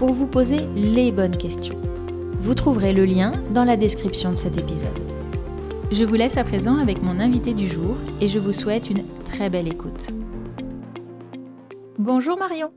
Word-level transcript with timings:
pour 0.00 0.14
vous 0.14 0.26
poser 0.26 0.66
les 0.76 1.12
bonnes 1.12 1.36
questions. 1.36 1.78
Vous 2.40 2.54
trouverez 2.54 2.94
le 2.94 3.04
lien 3.04 3.32
dans 3.52 3.64
la 3.64 3.76
description 3.76 4.30
de 4.30 4.36
cet 4.36 4.56
épisode. 4.56 4.98
Je 5.92 6.06
vous 6.06 6.14
laisse 6.14 6.38
à 6.38 6.44
présent 6.44 6.78
avec 6.78 7.02
mon 7.02 7.20
invité 7.20 7.52
du 7.52 7.68
jour 7.68 7.98
et 8.22 8.26
je 8.26 8.38
vous 8.38 8.54
souhaite 8.54 8.88
une 8.88 9.04
très 9.26 9.50
belle 9.50 9.68
écoute. 9.68 10.08
Bonjour 11.98 12.38
Marion. 12.38 12.72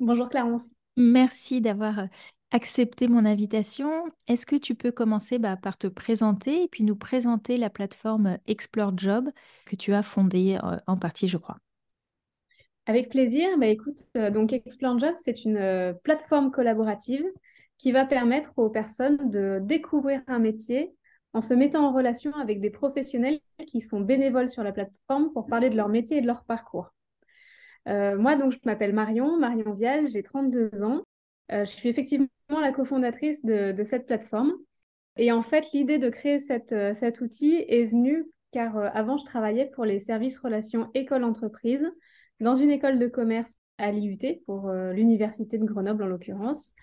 Bonjour 0.00 0.28
Clarence. 0.28 0.68
Merci 0.98 1.62
d'avoir 1.62 2.08
accepté 2.50 3.08
mon 3.08 3.24
invitation. 3.24 3.90
Est-ce 4.28 4.44
que 4.44 4.56
tu 4.56 4.74
peux 4.74 4.92
commencer 4.92 5.38
bah, 5.38 5.56
par 5.56 5.78
te 5.78 5.86
présenter 5.86 6.64
et 6.64 6.68
puis 6.68 6.84
nous 6.84 6.96
présenter 6.96 7.56
la 7.56 7.70
plateforme 7.70 8.36
Explore 8.46 8.92
Job 8.98 9.30
que 9.64 9.76
tu 9.76 9.94
as 9.94 10.02
fondée 10.02 10.58
euh, 10.62 10.76
en 10.86 10.98
partie, 10.98 11.26
je 11.26 11.38
crois? 11.38 11.56
Avec 12.90 13.08
plaisir. 13.08 13.48
Bah, 13.56 13.68
écoute, 13.68 14.00
euh, 14.16 14.30
donc 14.30 14.52
Explore 14.52 14.98
Job, 14.98 15.14
c'est 15.16 15.44
une 15.44 15.56
euh, 15.58 15.92
plateforme 15.92 16.50
collaborative 16.50 17.24
qui 17.78 17.92
va 17.92 18.04
permettre 18.04 18.58
aux 18.58 18.68
personnes 18.68 19.30
de 19.30 19.60
découvrir 19.62 20.22
un 20.26 20.40
métier 20.40 20.92
en 21.32 21.40
se 21.40 21.54
mettant 21.54 21.86
en 21.86 21.92
relation 21.92 22.34
avec 22.34 22.60
des 22.60 22.70
professionnels 22.70 23.38
qui 23.64 23.80
sont 23.80 24.00
bénévoles 24.00 24.48
sur 24.48 24.64
la 24.64 24.72
plateforme 24.72 25.32
pour 25.32 25.46
parler 25.46 25.70
de 25.70 25.76
leur 25.76 25.88
métier 25.88 26.18
et 26.18 26.20
de 26.20 26.26
leur 26.26 26.44
parcours. 26.44 26.92
Euh, 27.88 28.18
moi, 28.18 28.34
donc, 28.34 28.50
je 28.50 28.58
m'appelle 28.64 28.92
Marion, 28.92 29.38
Marion 29.38 29.72
Vial, 29.72 30.08
j'ai 30.08 30.24
32 30.24 30.82
ans. 30.82 31.04
je 31.48 31.64
suis 31.64 31.88
effectivement 31.88 32.28
la 32.50 32.72
cofondatrice 32.72 33.44
de, 33.44 33.82
cette 33.84 34.06
plateforme. 34.06 34.52
Et 35.16 35.30
en 35.30 35.42
fait, 35.42 35.70
l'idée 35.72 35.98
de 35.98 36.08
créer 36.08 36.40
cet 36.40 37.20
outil 37.20 37.64
est 37.68 37.84
venue 37.84 38.26
car 38.50 38.76
avant, 38.96 39.16
je 39.16 39.24
travaillais 39.24 39.66
pour 39.66 39.84
les 39.84 40.00
services 40.00 40.40
relations 40.40 40.90
école-entreprise 40.94 41.88
dans 42.40 42.54
une 42.54 42.70
école 42.70 42.98
de 42.98 43.06
commerce 43.06 43.56
à 43.78 43.92
l'IUT, 43.92 44.42
pour 44.46 44.68
euh, 44.68 44.92
l'université 44.92 45.58
de 45.58 45.64
Grenoble 45.64 46.02
en 46.02 46.06
l'occurrence. 46.06 46.74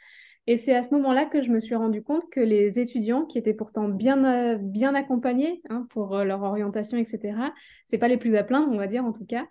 Et 0.47 0.55
c'est 0.55 0.73
à 0.73 0.81
ce 0.81 0.93
moment-là 0.95 1.25
que 1.25 1.41
je 1.41 1.51
me 1.51 1.59
suis 1.59 1.75
rendu 1.75 2.01
compte 2.01 2.29
que 2.31 2.39
les 2.39 2.79
étudiants, 2.79 3.25
qui 3.25 3.37
étaient 3.37 3.53
pourtant 3.53 3.89
bien, 3.89 4.23
euh, 4.25 4.57
bien 4.57 4.95
accompagnés 4.95 5.61
hein, 5.69 5.85
pour 5.89 6.15
euh, 6.15 6.23
leur 6.23 6.41
orientation, 6.43 6.97
etc., 6.97 7.37
c'est 7.85 7.97
pas 7.97 8.07
les 8.07 8.17
plus 8.17 8.35
à 8.35 8.43
plaindre, 8.43 8.69
on 8.71 8.77
va 8.77 8.87
dire 8.87 9.05
en 9.05 9.13
tout 9.13 9.25
cas, 9.25 9.45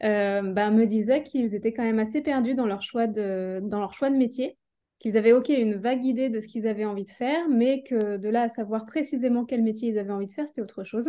bah, 0.00 0.70
me 0.70 0.84
disaient 0.84 1.22
qu'ils 1.22 1.54
étaient 1.54 1.72
quand 1.72 1.84
même 1.84 2.00
assez 2.00 2.22
perdus 2.22 2.54
dans 2.54 2.66
leur 2.66 2.82
choix 2.82 3.06
de, 3.06 3.60
dans 3.62 3.78
leur 3.78 3.94
choix 3.94 4.10
de 4.10 4.16
métier, 4.16 4.58
qu'ils 4.98 5.16
avaient 5.16 5.32
ok 5.32 5.48
une 5.50 5.74
vague 5.74 6.04
idée 6.04 6.28
de 6.28 6.40
ce 6.40 6.48
qu'ils 6.48 6.66
avaient 6.66 6.84
envie 6.84 7.04
de 7.04 7.10
faire, 7.10 7.48
mais 7.48 7.84
que 7.84 8.16
de 8.16 8.28
là 8.28 8.42
à 8.42 8.48
savoir 8.48 8.84
précisément 8.84 9.44
quel 9.44 9.62
métier 9.62 9.90
ils 9.90 9.98
avaient 9.98 10.12
envie 10.12 10.26
de 10.26 10.32
faire, 10.32 10.48
c'était 10.48 10.62
autre 10.62 10.82
chose. 10.82 11.08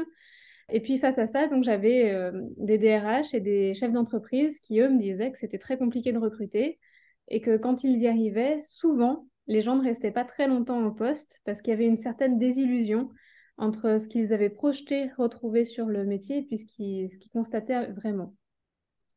Et 0.70 0.82
puis 0.82 0.98
face 0.98 1.18
à 1.18 1.28
ça, 1.28 1.48
donc 1.48 1.64
j'avais 1.64 2.12
euh, 2.12 2.32
des 2.58 2.78
DRH 2.78 3.34
et 3.34 3.40
des 3.40 3.74
chefs 3.74 3.92
d'entreprise 3.92 4.60
qui, 4.60 4.80
eux, 4.80 4.90
me 4.90 5.00
disaient 5.00 5.32
que 5.32 5.38
c'était 5.38 5.58
très 5.58 5.78
compliqué 5.78 6.12
de 6.12 6.18
recruter 6.18 6.80
et 7.28 7.42
que 7.42 7.58
quand 7.58 7.84
ils 7.84 8.00
y 8.00 8.08
arrivaient, 8.08 8.60
souvent, 8.62 9.28
les 9.48 9.62
gens 9.62 9.76
ne 9.76 9.84
restaient 9.84 10.12
pas 10.12 10.26
très 10.26 10.48
longtemps 10.48 10.84
en 10.84 10.92
poste 10.92 11.42
parce 11.46 11.62
qu'il 11.62 11.72
y 11.72 11.74
avait 11.74 11.86
une 11.86 11.98
certaine 11.98 12.38
désillusion 12.38 13.10
entre 13.58 14.00
ce 14.00 14.08
qu'ils 14.08 14.34
avaient 14.34 14.50
projeté, 14.50 15.10
retrouvé 15.18 15.66
sur 15.66 15.86
le 15.86 16.06
métier 16.06 16.40
et 16.40 16.44
puis 16.44 16.58
ce 16.58 16.66
qu'ils 16.66 17.10
constataient 17.32 17.92
vraiment. 17.92 18.36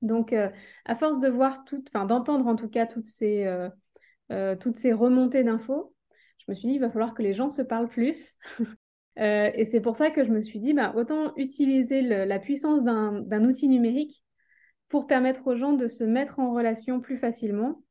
Donc, 0.03 0.32
euh, 0.32 0.50
à 0.84 0.94
force 0.94 1.19
de 1.21 1.28
voir 1.28 1.65
enfin 1.88 2.04
d'entendre 2.04 2.47
en 2.47 2.56
tout 2.56 2.69
cas 2.69 2.87
toutes 2.87 3.06
ces, 3.06 3.47
euh, 4.31 4.56
toutes 4.56 4.76
ces 4.76 4.92
remontées 4.92 5.44
d'infos, 5.44 5.94
je 6.38 6.44
me 6.48 6.54
suis 6.54 6.69
dit, 6.69 6.75
il 6.75 6.81
va 6.81 6.91
falloir 6.91 7.15
que 7.15 7.22
les 7.22 7.34
gens 7.34 7.48
se 7.48 7.62
parlent 7.62 7.88
plus 7.88 8.37
Euh, 9.19 9.50
et 9.54 9.65
c'est 9.65 9.81
pour 9.81 9.97
ça 9.97 10.10
que 10.10 10.25
je 10.25 10.31
me 10.31 10.41
suis 10.41 10.60
dit, 10.60 10.75
bah, 10.75 10.93
autant 10.97 11.34
utiliser 11.37 12.03
la 12.03 12.38
puissance 12.38 12.84
d'un 12.84 13.44
outil 13.44 13.69
numérique 13.69 14.25
pour 14.88 15.06
permettre 15.06 15.47
aux 15.49 15.56
gens 15.56 15.72
de 15.72 15.87
se 15.87 16.04
mettre 16.04 16.38
en 16.38 16.53
relation 16.53 17.00
plus 17.00 17.16
facilement. 17.16 17.82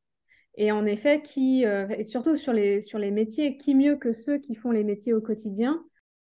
Et 0.55 0.71
en 0.71 0.85
effet, 0.85 1.21
qui, 1.21 1.65
euh, 1.65 1.87
et 1.89 2.03
surtout 2.03 2.37
sur 2.37 2.53
les, 2.53 2.81
sur 2.81 2.99
les 2.99 3.11
métiers, 3.11 3.57
qui 3.57 3.75
mieux 3.75 3.97
que 3.97 4.11
ceux 4.13 4.37
qui 4.37 4.55
font 4.55 4.71
les 4.71 4.83
métiers 4.83 5.13
au 5.13 5.19
quotidien 5.19 5.83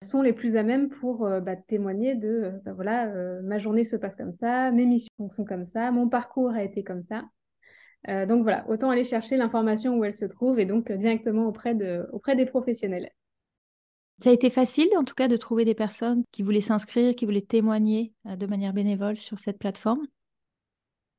sont 0.02 0.22
les 0.22 0.32
plus 0.32 0.56
à 0.56 0.62
même 0.62 0.88
pour 0.88 1.26
euh, 1.26 1.40
bah, 1.40 1.56
témoigner 1.56 2.14
de, 2.14 2.52
bah, 2.64 2.72
voilà, 2.72 3.12
ma 3.42 3.58
journée 3.58 3.84
se 3.84 3.96
passe 3.96 4.16
comme 4.16 4.32
ça, 4.32 4.70
mes 4.70 4.86
missions 4.86 5.30
sont 5.30 5.44
comme 5.44 5.64
ça, 5.64 5.90
mon 5.90 6.08
parcours 6.08 6.52
a 6.52 6.62
été 6.62 6.84
comme 6.84 7.02
ça. 7.02 7.24
donc 8.26 8.42
voilà, 8.42 8.64
autant 8.68 8.90
aller 8.90 9.04
chercher 9.04 9.36
l'information 9.36 9.96
où 9.96 10.04
elle 10.04 10.12
se 10.12 10.26
trouve 10.26 10.58
et 10.60 10.66
donc 10.66 10.90
directement 10.92 11.46
auprès, 11.46 11.74
de, 11.74 12.06
auprès 12.12 12.36
des 12.36 12.46
professionnels. 12.46 13.10
Ça 14.20 14.30
a 14.30 14.32
été 14.32 14.48
facile, 14.48 14.88
en 14.96 15.04
tout 15.04 15.14
cas, 15.14 15.28
de 15.28 15.36
trouver 15.36 15.64
des 15.64 15.74
personnes 15.74 16.24
qui 16.30 16.42
voulaient 16.42 16.60
s'inscrire, 16.60 17.16
qui 17.16 17.24
voulaient 17.24 17.40
témoigner 17.42 18.12
euh, 18.26 18.36
de 18.36 18.46
manière 18.46 18.72
bénévole 18.72 19.16
sur 19.16 19.38
cette 19.38 19.58
plateforme? 19.58 20.06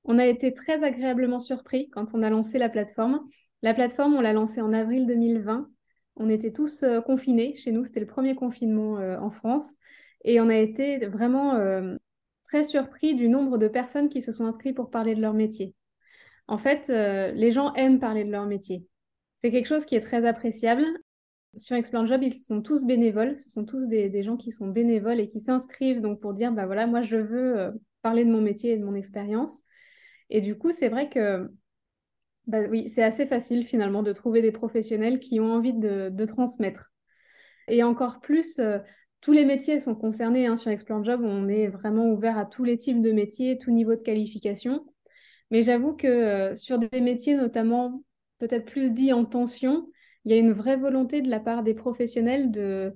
On 0.05 0.17
a 0.17 0.25
été 0.25 0.53
très 0.53 0.83
agréablement 0.83 1.39
surpris 1.39 1.89
quand 1.89 2.13
on 2.13 2.23
a 2.23 2.29
lancé 2.29 2.57
la 2.57 2.69
plateforme. 2.69 3.21
La 3.63 3.73
plateforme, 3.73 4.13
on 4.13 4.21
l'a 4.21 4.33
lancée 4.33 4.61
en 4.61 4.71
avril 4.71 5.07
2020. 5.07 5.69
On 6.15 6.29
était 6.29 6.53
tous 6.53 6.83
euh, 6.83 7.01
confinés 7.01 7.55
chez 7.55 7.71
nous. 7.71 7.83
C'était 7.83 7.99
le 7.99 8.05
premier 8.05 8.35
confinement 8.35 8.97
euh, 8.97 9.17
en 9.19 9.29
France. 9.29 9.73
Et 10.23 10.39
on 10.39 10.49
a 10.49 10.55
été 10.55 11.05
vraiment 11.05 11.53
très 12.45 12.63
surpris 12.63 13.13
du 13.13 13.29
nombre 13.29 13.59
de 13.59 13.67
personnes 13.67 14.09
qui 14.09 14.21
se 14.21 14.31
sont 14.31 14.47
inscrites 14.47 14.75
pour 14.75 14.89
parler 14.89 15.13
de 15.13 15.21
leur 15.21 15.35
métier. 15.35 15.75
En 16.47 16.57
fait, 16.57 16.89
les 16.89 17.51
gens 17.51 17.73
aiment 17.73 17.99
parler 17.99 18.23
de 18.23 18.31
leur 18.31 18.47
métier. 18.47 18.87
C'est 19.35 19.51
quelque 19.51 19.67
chose 19.67 19.85
qui 19.85 19.95
est 19.95 20.01
très 20.01 20.25
appréciable 20.25 20.83
sur 21.55 21.75
Explore 21.75 22.05
Job, 22.05 22.23
ils 22.23 22.37
sont 22.37 22.61
tous 22.61 22.85
bénévoles. 22.85 23.37
Ce 23.37 23.49
sont 23.49 23.65
tous 23.65 23.87
des, 23.87 24.23
gens 24.23 24.37
qui 24.37 24.51
sont 24.51 24.67
bénévoles 24.67 25.19
et 25.19 25.29
qui 25.29 25.39
s'inscrivent 25.39 26.01
donc 26.01 26.19
pour 26.19 26.33
dire 26.33 26.51
bah 26.51 26.65
voilà, 26.65 26.87
moi 26.87 27.01
je 27.01 27.17
veux 27.17 27.59
euh, 27.59 27.71
parler 28.01 28.25
de 28.25 28.31
mon 28.31 28.41
métier 28.41 28.73
et 28.73 28.77
de 28.77 28.83
mon 28.83 28.95
expérience. 28.95 29.61
Et 30.29 30.41
du 30.41 30.57
coup, 30.57 30.71
c'est 30.71 30.89
vrai 30.89 31.09
que 31.09 31.49
bah, 32.47 32.61
oui, 32.69 32.89
c'est 32.89 33.03
assez 33.03 33.25
facile 33.25 33.63
finalement 33.63 34.03
de 34.03 34.13
trouver 34.13 34.41
des 34.41 34.51
professionnels 34.51 35.19
qui 35.19 35.39
ont 35.39 35.53
envie 35.53 35.73
de, 35.73 36.25
transmettre. 36.25 36.93
Et 37.67 37.83
encore 37.83 38.19
plus, 38.19 38.59
euh, 38.59 38.79
tous 39.21 39.31
les 39.31 39.45
métiers 39.45 39.79
sont 39.79 39.95
concernés 39.95 40.45
hein, 40.45 40.55
sur 40.55 40.71
Explore 40.71 41.03
Job. 41.03 41.21
On 41.23 41.47
est 41.47 41.67
vraiment 41.67 42.09
ouvert 42.11 42.37
à 42.37 42.45
tous 42.45 42.63
les 42.63 42.77
types 42.77 43.01
de 43.01 43.11
métiers, 43.11 43.57
tout 43.57 43.71
niveau 43.71 43.95
de 43.95 44.03
qualification. 44.03 44.85
Mais 45.51 45.63
j'avoue 45.63 45.93
que 45.93 46.07
euh, 46.07 46.55
sur 46.55 46.77
des 46.77 47.01
métiers 47.01 47.35
notamment 47.35 48.03
peut-être 48.39 48.65
plus 48.65 48.91
dits 48.93 49.13
en 49.13 49.25
tension, 49.25 49.89
il 50.25 50.31
y 50.31 50.35
a 50.35 50.37
une 50.37 50.51
vraie 50.51 50.77
volonté 50.77 51.21
de 51.21 51.29
la 51.29 51.39
part 51.39 51.63
des 51.63 51.73
professionnels 51.73 52.51
de 52.51 52.93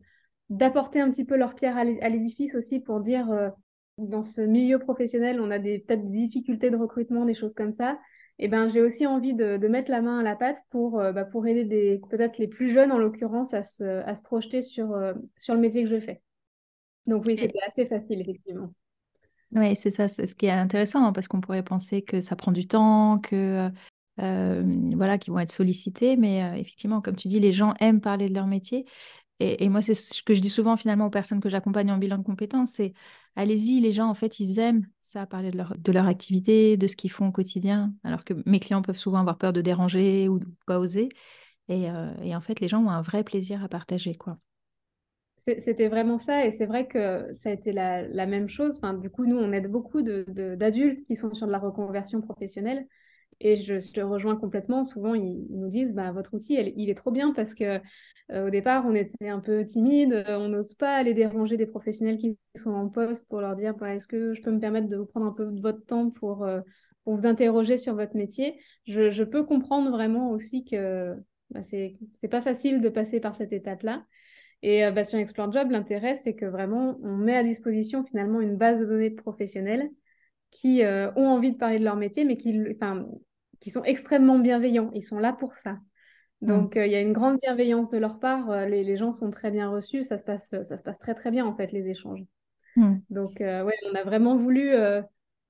d'apporter 0.50 1.00
un 1.00 1.12
petit 1.12 1.26
peu 1.26 1.38
leur 1.38 1.54
pierre 1.54 1.78
à 1.78 1.84
l'édifice 1.84 2.56
aussi 2.56 2.80
pour 2.80 3.02
dire 3.02 3.30
euh, 3.32 3.50
dans 4.00 4.24
ce 4.24 4.42
milieu 4.42 4.80
professionnel, 4.80 5.40
on 5.40 5.52
a 5.52 5.60
des 5.60 5.80
peut-être 5.80 6.10
des 6.10 6.26
difficultés 6.26 6.72
de 6.72 6.76
recrutement, 6.76 7.26
des 7.26 7.36
choses 7.36 7.54
comme 7.54 7.72
ça. 7.72 8.00
Et 8.42 8.46
eh 8.46 8.48
ben 8.48 8.70
j'ai 8.70 8.82
aussi 8.82 9.06
envie 9.06 9.34
de, 9.34 9.58
mettre 9.68 9.92
la 9.92 10.02
main 10.02 10.20
à 10.20 10.24
la 10.24 10.36
pâte 10.36 10.64
pour, 10.70 11.00
euh, 11.00 11.12
bah, 11.12 11.26
pour 11.26 11.46
aider 11.46 11.66
des 11.66 12.02
peut-être 12.10 12.38
les 12.38 12.48
plus 12.48 12.70
jeunes 12.70 12.92
en 12.92 12.98
l'occurrence 12.98 13.54
à 13.54 13.64
se, 13.64 13.84
à 13.84 14.16
se 14.16 14.22
projeter 14.22 14.62
sur, 14.62 14.94
euh, 14.94 15.14
sur 15.38 15.54
le 15.54 15.60
métier 15.60 15.84
que 15.84 15.90
je 15.90 16.00
fais. 16.00 16.22
Donc 17.06 17.26
oui, 17.26 17.36
c'était 17.36 17.60
assez 17.68 17.86
facile 17.86 18.22
effectivement. 18.22 18.74
Oui, 19.52 19.76
c'est 19.76 19.92
ça, 19.92 20.08
c'est 20.08 20.26
ce 20.26 20.36
qui 20.36 20.46
est 20.46 20.52
intéressant 20.52 21.04
hein, 21.04 21.12
parce 21.12 21.28
qu'on 21.28 21.42
pourrait 21.42 21.64
penser 21.64 22.02
que 22.02 22.22
ça 22.22 22.36
prend 22.36 22.52
du 22.52 22.66
temps, 22.66 23.20
que 23.20 23.70
euh, 24.20 24.64
voilà, 24.96 25.18
qui 25.18 25.30
vont 25.30 25.40
être 25.40 25.52
sollicités. 25.52 26.16
Mais 26.16 26.44
euh, 26.44 26.54
effectivement, 26.54 27.02
comme 27.02 27.16
tu 27.16 27.28
dis, 27.28 27.40
les 27.40 27.52
gens 27.52 27.74
aiment 27.80 28.02
parler 28.02 28.30
de 28.30 28.36
leur 28.36 28.48
métier. 28.48 28.86
Et, 29.42 29.70
moi, 29.70 29.82
c'est 29.82 29.94
ce 29.94 30.22
que 30.22 30.36
je 30.36 30.42
dis 30.42 30.50
souvent 30.50 30.76
finalement 30.76 31.06
aux 31.06 31.10
personnes 31.10 31.40
que 31.40 31.48
j'accompagne 31.48 31.90
en 31.92 31.98
bilan 31.98 32.18
de 32.18 32.24
compétences, 32.24 32.72
c'est 32.72 32.94
allez-y, 33.38 33.80
les 33.80 33.94
gens, 33.94 34.10
en 34.10 34.14
fait, 34.14 34.42
ils 34.42 34.60
aiment 34.60 34.86
ça, 35.00 35.26
parler 35.26 35.50
de 35.50 35.58
leur, 35.58 35.78
de 35.78 35.92
leur 35.94 36.08
activité, 36.08 36.76
de 36.76 36.88
ce 36.88 36.98
qu'ils 36.98 37.12
font 37.12 37.28
au 37.28 37.32
quotidien, 37.32 37.94
alors 38.04 38.26
que 38.26 38.34
mes 38.46 38.60
clients 38.60 38.82
peuvent 38.82 38.98
souvent 38.98 39.20
avoir 39.20 39.38
peur 39.38 39.54
de 39.54 39.62
déranger 39.62 40.28
ou 40.28 40.40
de 40.40 40.48
pas 40.66 40.78
oser. 40.78 41.08
Et, 41.70 41.90
euh, 41.90 42.36
en 42.36 42.42
fait, 42.42 42.60
les 42.60 42.68
gens 42.68 42.84
ont 42.84 42.90
un 42.90 43.02
vrai 43.02 43.24
plaisir 43.24 43.64
à 43.64 43.70
partager, 43.70 44.14
quoi. 44.14 44.38
C'était 45.38 45.88
vraiment 45.88 46.18
ça, 46.18 46.46
et 46.46 46.52
c'est 46.52 46.66
vrai 46.66 46.86
que 46.86 47.34
ça 47.34 47.50
a 47.50 47.54
été 47.54 47.72
la, 47.72 48.26
même 48.26 48.50
chose. 48.50 48.76
Enfin, 48.78 48.94
du 48.94 49.10
coup, 49.10 49.26
nous, 49.26 49.38
on 49.38 49.54
aide 49.54 49.72
beaucoup 49.72 50.02
d'adultes 50.02 51.00
de, 51.00 51.04
qui 51.06 51.16
sont 51.16 51.34
sur 51.34 51.48
de 51.48 51.52
la 51.54 51.60
reconversion 51.60 52.20
professionnelle. 52.20 52.86
Et 53.42 53.56
je, 53.56 53.76
te 53.76 54.02
rejoins 54.02 54.36
complètement. 54.36 54.84
Souvent, 54.84 55.14
ils, 55.14 55.46
nous 55.50 55.70
disent 55.70 55.94
bah, 55.94 56.12
votre 56.12 56.34
outil, 56.34 56.56
il 56.76 56.90
est 56.90 56.96
trop 56.96 57.12
bien 57.12 57.34
parce 57.34 57.56
que 57.56 57.80
euh, 58.32 58.48
au 58.48 58.50
départ, 58.50 58.86
on 58.86 58.94
était 58.94 59.30
un 59.30 59.40
peu 59.40 59.66
timide, 59.66 60.14
euh, 60.14 60.38
on 60.38 60.50
n'ose 60.50 60.76
pas 60.76 60.96
aller 60.96 61.14
déranger 61.14 61.58
des 61.58 61.66
professionnels 61.66 62.18
qui 62.18 62.38
sont 62.56 62.72
en 62.72 62.88
poste 62.88 63.28
pour 63.28 63.42
leur 63.42 63.56
dire 63.56 63.76
bah, 63.76 63.96
est-ce 63.96 64.08
que 64.08 64.34
je 64.34 64.42
peux 64.42 64.52
me 64.52 64.60
permettre 64.60 64.88
de 64.88 64.98
vous 64.98 65.06
prendre 65.06 65.26
un 65.26 65.32
peu 65.32 65.46
de 65.46 65.62
votre 65.62 65.84
temps 65.86 66.12
pour, 66.12 66.44
euh, 66.44 66.62
pour 67.04 67.16
vous 67.16 67.26
interroger 67.26 67.78
sur 67.78 67.96
votre 67.96 68.16
métier? 68.16 68.60
Je, 68.86 69.10
je, 69.10 69.24
peux 69.24 69.44
comprendre 69.44 69.90
vraiment 69.90 70.30
aussi 70.30 70.64
que 70.64 71.16
bah, 71.50 71.64
c'est 71.64 71.98
pas 72.30 72.42
facile 72.42 72.82
de 72.82 72.90
passer 72.90 73.20
par 73.20 73.36
cette 73.36 73.54
étape-là. 73.54 74.06
Et 74.62 74.92
bah, 74.92 75.06
sur 75.06 75.18
Explore 75.18 75.54
Job, 75.54 75.72
l'intérêt, 75.72 76.16
c'est 76.16 76.36
que 76.36 76.46
vraiment, 76.46 77.00
on 77.02 77.16
met 77.16 77.38
à 77.38 77.44
disposition 77.44 78.04
finalement 78.04 78.42
une 78.42 78.58
base 78.58 78.82
de 78.82 78.86
données 78.86 79.10
de 79.10 79.16
professionnels 79.16 79.90
qui 80.52 80.82
ont 80.84 81.28
envie 81.28 81.52
de 81.54 81.58
parler 81.58 81.80
de 81.80 81.86
leur 81.86 81.96
métier, 81.96 82.26
mais 82.26 82.36
qui, 82.36 82.52
qui 83.60 83.70
sont 83.70 83.84
extrêmement 83.84 84.40
bienveillants. 84.40 84.92
Ils 84.94 85.02
sont 85.02 85.20
là 85.20 85.34
pour 85.34 85.56
ça. 85.56 85.78
Donc, 86.42 86.74
il 86.78 86.90
y 86.90 86.96
a 86.96 87.02
une 87.02 87.12
grande 87.12 87.38
bienveillance 87.42 87.90
de 87.90 87.98
leur 87.98 88.18
part. 88.20 88.66
Les, 88.66 88.84
les, 88.84 88.96
gens 88.96 89.12
sont 89.12 89.30
très 89.30 89.52
bien 89.52 89.70
reçus. 89.70 90.04
Ça 90.04 90.18
se 90.18 90.24
passe, 90.24 90.50
ça 90.64 90.78
se 90.78 90.84
passe 90.84 90.98
très, 90.98 91.14
très 91.14 91.32
bien, 91.32 91.46
en 91.46 91.54
fait, 91.54 91.74
les 91.74 91.90
échanges. 91.90 92.24
Mmh. 92.78 92.96
Donc, 93.10 93.36
ouais, 93.40 93.76
on 93.92 93.96
a 93.96 94.04
vraiment 94.04 94.38
voulu 94.38 94.72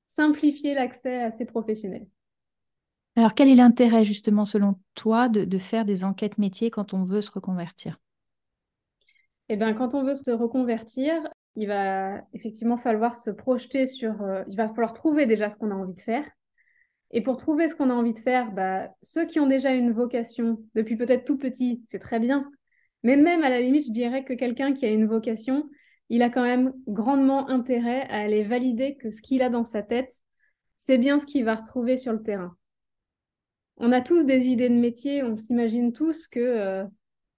simplifier 0.08 0.74
l'accès 0.74 1.22
à 1.22 1.32
ces 1.32 1.46
professionnels. 1.46 2.08
Alors, 3.16 3.36
quel 3.36 3.50
est 3.50 3.56
l'intérêt, 3.56 4.04
justement, 4.04 4.46
selon 4.46 4.80
toi, 4.96 5.30
de, 5.30 5.46
de, 5.46 5.58
faire 5.60 5.86
des 5.86 6.04
enquêtes 6.04 6.40
métiers 6.40 6.72
quand 6.72 6.96
on 6.96 7.04
veut 7.04 7.22
se 7.22 7.32
reconvertir? 7.32 8.00
Eh 9.50 9.58
bien, 9.58 9.74
quand 9.74 9.94
on 9.94 10.04
veut 10.04 10.16
se 10.16 10.32
reconvertir, 10.32 11.16
il 11.56 11.68
va 11.68 12.22
effectivement 12.34 12.78
falloir 12.78 13.16
se 13.16 13.30
projeter 13.30 13.86
sur... 13.86 14.16
il 14.48 14.58
va 14.58 14.70
falloir 14.70 14.94
trouver 14.94 15.28
déjà 15.28 15.50
ce 15.50 15.58
qu'on 15.58 15.70
a 15.70 15.76
envie 15.76 15.96
de 15.96 16.02
faire. 16.02 16.26
Et 17.12 17.22
pour 17.22 17.38
trouver 17.38 17.68
ce 17.68 17.76
qu'on 17.76 17.90
a 17.90 17.94
envie 17.94 18.14
de 18.14 18.20
faire, 18.20 18.52
bah, 18.52 18.90
ceux 19.02 19.26
qui 19.26 19.40
ont 19.40 19.48
déjà 19.48 19.72
une 19.72 19.92
vocation 19.92 20.64
depuis 20.76 20.96
peut-être 20.96 21.26
tout 21.26 21.38
petit, 21.38 21.84
c'est 21.88 22.00
très 22.00 22.20
bien. 22.20 22.50
Mais 23.04 23.16
même 23.16 23.44
à 23.44 23.50
la 23.50 23.62
limite, 23.62 23.88
je 23.88 23.92
dirais 23.92 24.24
que 24.24 24.34
quelqu'un 24.34 24.74
qui 24.74 24.86
a 24.86 24.92
une 24.92 25.08
vocation, 25.08 25.70
il 26.10 26.22
a 26.22 26.30
quand 26.30 26.44
même 26.44 26.74
grandement 26.88 27.50
intérêt 27.50 28.02
à 28.10 28.20
aller 28.20 28.44
valider 28.44 28.96
que 28.96 29.10
ce 29.10 29.22
qu'il 29.22 29.42
a 29.42 29.50
dans 29.50 29.64
sa 29.64 29.82
tête, 29.82 30.12
c'est 30.78 30.98
bien 30.98 31.20
ce 31.20 31.26
qu'il 31.26 31.46
va 31.46 31.56
retrouver 31.56 31.98
sur 31.98 32.14
le 32.14 32.22
terrain. 32.22 32.56
On 33.78 33.92
a 33.92 34.02
tous 34.02 34.26
des 34.26 34.48
idées 34.48 34.70
de 34.70 34.76
métier, 34.76 35.24
on 35.24 35.36
s'imagine 35.36 35.94
tous 35.94 36.28
que, 36.28 36.40
euh, 36.40 36.86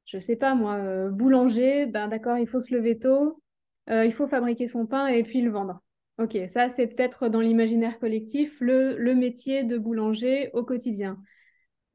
je 0.06 0.18
sais 0.18 0.36
pas 0.36 0.56
moi, 0.56 0.76
euh, 0.76 1.10
boulanger, 1.10 1.86
ben 1.86 2.08
d'accord, 2.08 2.38
il 2.38 2.48
faut 2.48 2.60
se 2.60 2.74
lever 2.74 2.98
tôt, 2.98 3.42
euh, 3.90 4.06
il 4.06 4.14
faut 4.14 4.28
fabriquer 4.28 4.68
son 4.68 4.88
pain 4.88 5.08
et 5.08 5.24
puis 5.24 5.42
le 5.42 5.52
vendre. 5.52 5.82
Ok, 6.22 6.38
ça 6.50 6.70
c'est 6.70 6.86
peut-être 6.86 7.30
dans 7.30 7.40
l'imaginaire 7.40 7.98
collectif 7.98 8.60
le, 8.60 9.16
métier 9.16 9.64
de 9.64 9.80
boulanger 9.80 10.52
au 10.54 10.64
quotidien. 10.64 11.18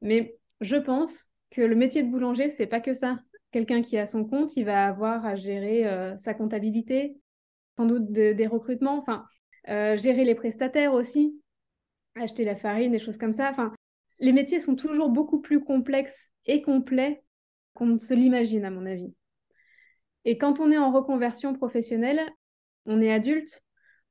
Mais 0.01 0.37
je 0.59 0.75
pense 0.75 1.29
que 1.49 1.61
le 1.61 1.77
métier 1.77 2.03
de 2.03 2.09
boulanger, 2.09 2.49
c'est 2.49 2.67
pas 2.67 2.81
que 2.81 2.91
ça. 2.91 3.19
Quelqu'un 3.51 3.81
qui 3.81 3.97
a 3.97 4.05
son 4.05 4.25
compte, 4.25 4.57
il 4.57 4.65
va 4.65 4.85
avoir 4.85 5.25
à 5.25 5.37
gérer 5.37 5.87
euh, 5.87 6.17
sa 6.17 6.33
comptabilité, 6.33 7.15
sans 7.77 7.85
doute 7.85 8.11
des 8.11 8.47
recrutements, 8.47 8.97
enfin, 8.97 9.23
euh, 9.69 9.95
gérer 9.95 10.25
les 10.25 10.35
prestataires 10.35 10.93
aussi, 10.93 11.41
acheter 12.15 12.43
la 12.43 12.57
farine, 12.57 12.91
des 12.91 12.99
choses 12.99 13.17
comme 13.17 13.31
ça. 13.31 13.53
Les 14.19 14.33
métiers 14.33 14.59
sont 14.59 14.75
toujours 14.75 15.09
beaucoup 15.09 15.39
plus 15.39 15.63
complexes 15.63 16.31
et 16.45 16.61
complets 16.61 17.23
qu'on 17.75 17.85
ne 17.85 17.97
se 17.97 18.13
l'imagine, 18.13 18.65
à 18.65 18.71
mon 18.71 18.85
avis. 18.85 19.13
Et 20.25 20.37
quand 20.37 20.59
on 20.59 20.69
est 20.69 20.77
en 20.77 20.91
reconversion 20.91 21.53
professionnelle, 21.53 22.27
on 22.85 23.01
est 23.01 23.13
adulte, 23.13 23.63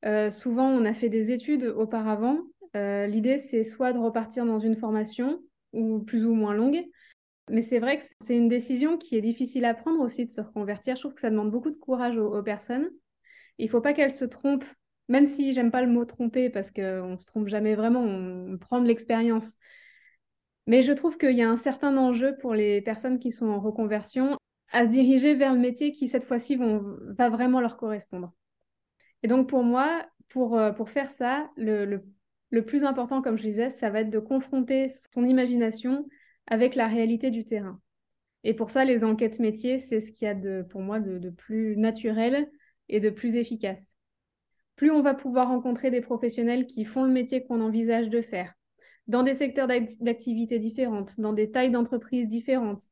euh, 0.06 0.30
souvent, 0.30 0.68
on 0.68 0.84
a 0.84 0.92
fait 0.92 1.08
des 1.08 1.32
études 1.32 1.64
auparavant. 1.64 2.38
Euh, 2.76 3.06
l'idée, 3.06 3.38
c'est 3.38 3.64
soit 3.64 3.92
de 3.92 3.98
repartir 3.98 4.46
dans 4.46 4.58
une 4.58 4.76
formation, 4.76 5.40
ou 5.72 6.00
plus 6.00 6.26
ou 6.26 6.34
moins 6.34 6.54
longue. 6.54 6.84
Mais 7.50 7.62
c'est 7.62 7.78
vrai 7.78 7.98
que 7.98 8.04
c'est 8.20 8.36
une 8.36 8.48
décision 8.48 8.98
qui 8.98 9.16
est 9.16 9.20
difficile 9.20 9.64
à 9.64 9.74
prendre 9.74 10.00
aussi 10.00 10.24
de 10.24 10.30
se 10.30 10.40
reconvertir. 10.40 10.96
Je 10.96 11.00
trouve 11.00 11.14
que 11.14 11.20
ça 11.20 11.30
demande 11.30 11.50
beaucoup 11.50 11.70
de 11.70 11.76
courage 11.76 12.16
aux, 12.18 12.42
personnes. 12.42 12.90
Il 13.58 13.66
ne 13.66 13.70
faut 13.70 13.80
pas 13.80 13.94
qu'elles 13.94 14.12
se 14.12 14.24
trompent, 14.24 14.64
même 15.08 15.26
si 15.26 15.52
j'aime 15.52 15.70
pas 15.70 15.82
le 15.82 15.88
mot 15.88 16.04
tromper 16.04 16.50
parce 16.50 16.70
qu'on 16.70 17.12
ne 17.12 17.16
se 17.16 17.26
trompe 17.26 17.48
jamais 17.48 17.74
vraiment, 17.74 18.02
on 18.02 18.58
prend 18.58 18.80
de 18.80 18.86
l'expérience. 18.86 19.54
Mais 20.66 20.82
je 20.82 20.92
trouve 20.92 21.16
qu'il 21.18 21.36
y 21.36 21.42
a 21.42 21.48
un 21.48 21.56
certain 21.56 21.96
enjeu 21.96 22.36
pour 22.38 22.54
les 22.54 22.80
personnes 22.82 23.20
qui 23.20 23.30
sont 23.30 23.46
en 23.46 23.60
reconversion 23.60 24.36
à 24.72 24.84
se 24.84 24.90
diriger 24.90 25.34
vers 25.34 25.54
le 25.54 25.60
métier 25.60 25.92
qui, 25.92 26.08
cette 26.08 26.24
fois-ci, 26.24 26.56
va 26.56 27.28
vraiment 27.28 27.60
leur 27.60 27.76
correspondre. 27.76 28.32
Et 29.22 29.28
donc 29.28 29.48
pour 29.48 29.62
moi, 29.62 30.06
pour, 30.28 30.58
euh, 30.58 30.72
pour 30.72 30.90
faire 30.90 31.10
ça, 31.10 31.50
le, 31.56 32.02
le, 32.50 32.64
plus 32.64 32.84
important, 32.84 33.22
comme 33.22 33.38
je 33.38 33.42
disais, 33.42 33.70
ça 33.70 33.90
va 33.90 34.00
être 34.00 34.10
de 34.10 34.18
confronter 34.18 34.86
son 34.88 35.24
imagination 35.24 36.08
avec 36.46 36.74
la 36.74 36.86
réalité 36.86 37.30
du 37.30 37.44
terrain. 37.44 37.80
Et 38.44 38.54
pour 38.54 38.70
ça, 38.70 38.84
les 38.84 39.02
enquêtes 39.02 39.40
métiers, 39.40 39.78
c'est 39.78 40.00
ce 40.00 40.12
qu'il 40.12 40.26
y 40.26 40.30
a 40.30 40.34
de, 40.34 40.64
pour 40.68 40.80
moi 40.80 41.00
de, 41.00 41.30
plus 41.30 41.76
naturel 41.76 42.50
et 42.88 43.00
de 43.00 43.10
plus 43.10 43.36
efficace. 43.36 43.96
Plus 44.76 44.90
on 44.90 45.02
va 45.02 45.14
pouvoir 45.14 45.48
rencontrer 45.48 45.90
des 45.90 46.00
professionnels 46.00 46.66
qui 46.66 46.84
font 46.84 47.04
le 47.04 47.12
métier 47.12 47.44
qu'on 47.44 47.60
envisage 47.60 48.08
de 48.08 48.20
faire, 48.20 48.54
dans 49.08 49.22
des 49.22 49.34
secteurs 49.34 49.66
d'activité 49.66 50.58
différentes, 50.58 51.18
dans 51.18 51.32
des 51.32 51.50
tailles 51.50 51.70
d'entreprises 51.70 52.28
différentes, 52.28 52.84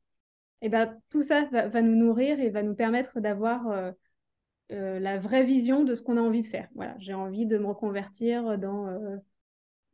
et 0.61 0.67
eh 0.67 0.71
ben, 0.71 0.99
tout 1.11 1.21
ça 1.21 1.45
va, 1.53 1.83
nous 1.83 1.95
nourrir 1.95 2.41
et 2.41 2.49
va 2.49 2.63
nous 2.63 2.75
permettre 2.75 3.21
d'avoir 3.21 3.69
euh, 3.69 3.93
euh, 4.75 4.99
la 4.99 5.19
vraie 5.19 5.45
vision 5.45 5.85
de 5.85 5.95
ce 5.95 6.03
qu'on 6.03 6.17
a 6.17 6.21
envie 6.21 6.43
de 6.43 6.47
faire. 6.47 6.69
Voilà, 6.75 6.97
j'ai 6.99 7.15
envie 7.15 7.47
de 7.47 7.59
me 7.59 7.67
reconvertir 7.67 8.59
dans 8.59 8.89
euh, 8.89 9.17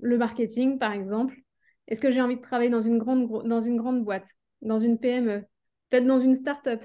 le 0.00 0.18
marketing, 0.18 0.78
par 0.78 0.92
exemple. 0.92 1.36
Est-ce 1.88 2.00
que 2.00 2.10
j'ai 2.10 2.22
envie 2.22 2.36
de 2.36 2.40
travailler 2.40 2.70
dans 2.70 2.82
une 2.82 2.98
grande, 2.98 3.46
dans 3.46 3.60
une 3.60 3.76
grande 3.76 4.04
boîte, 4.04 4.28
dans 4.62 4.78
une 4.78 4.98
PME, 4.98 5.44
peut-être 5.90 6.06
dans 6.06 6.18
une 6.18 6.34
start-up, 6.34 6.82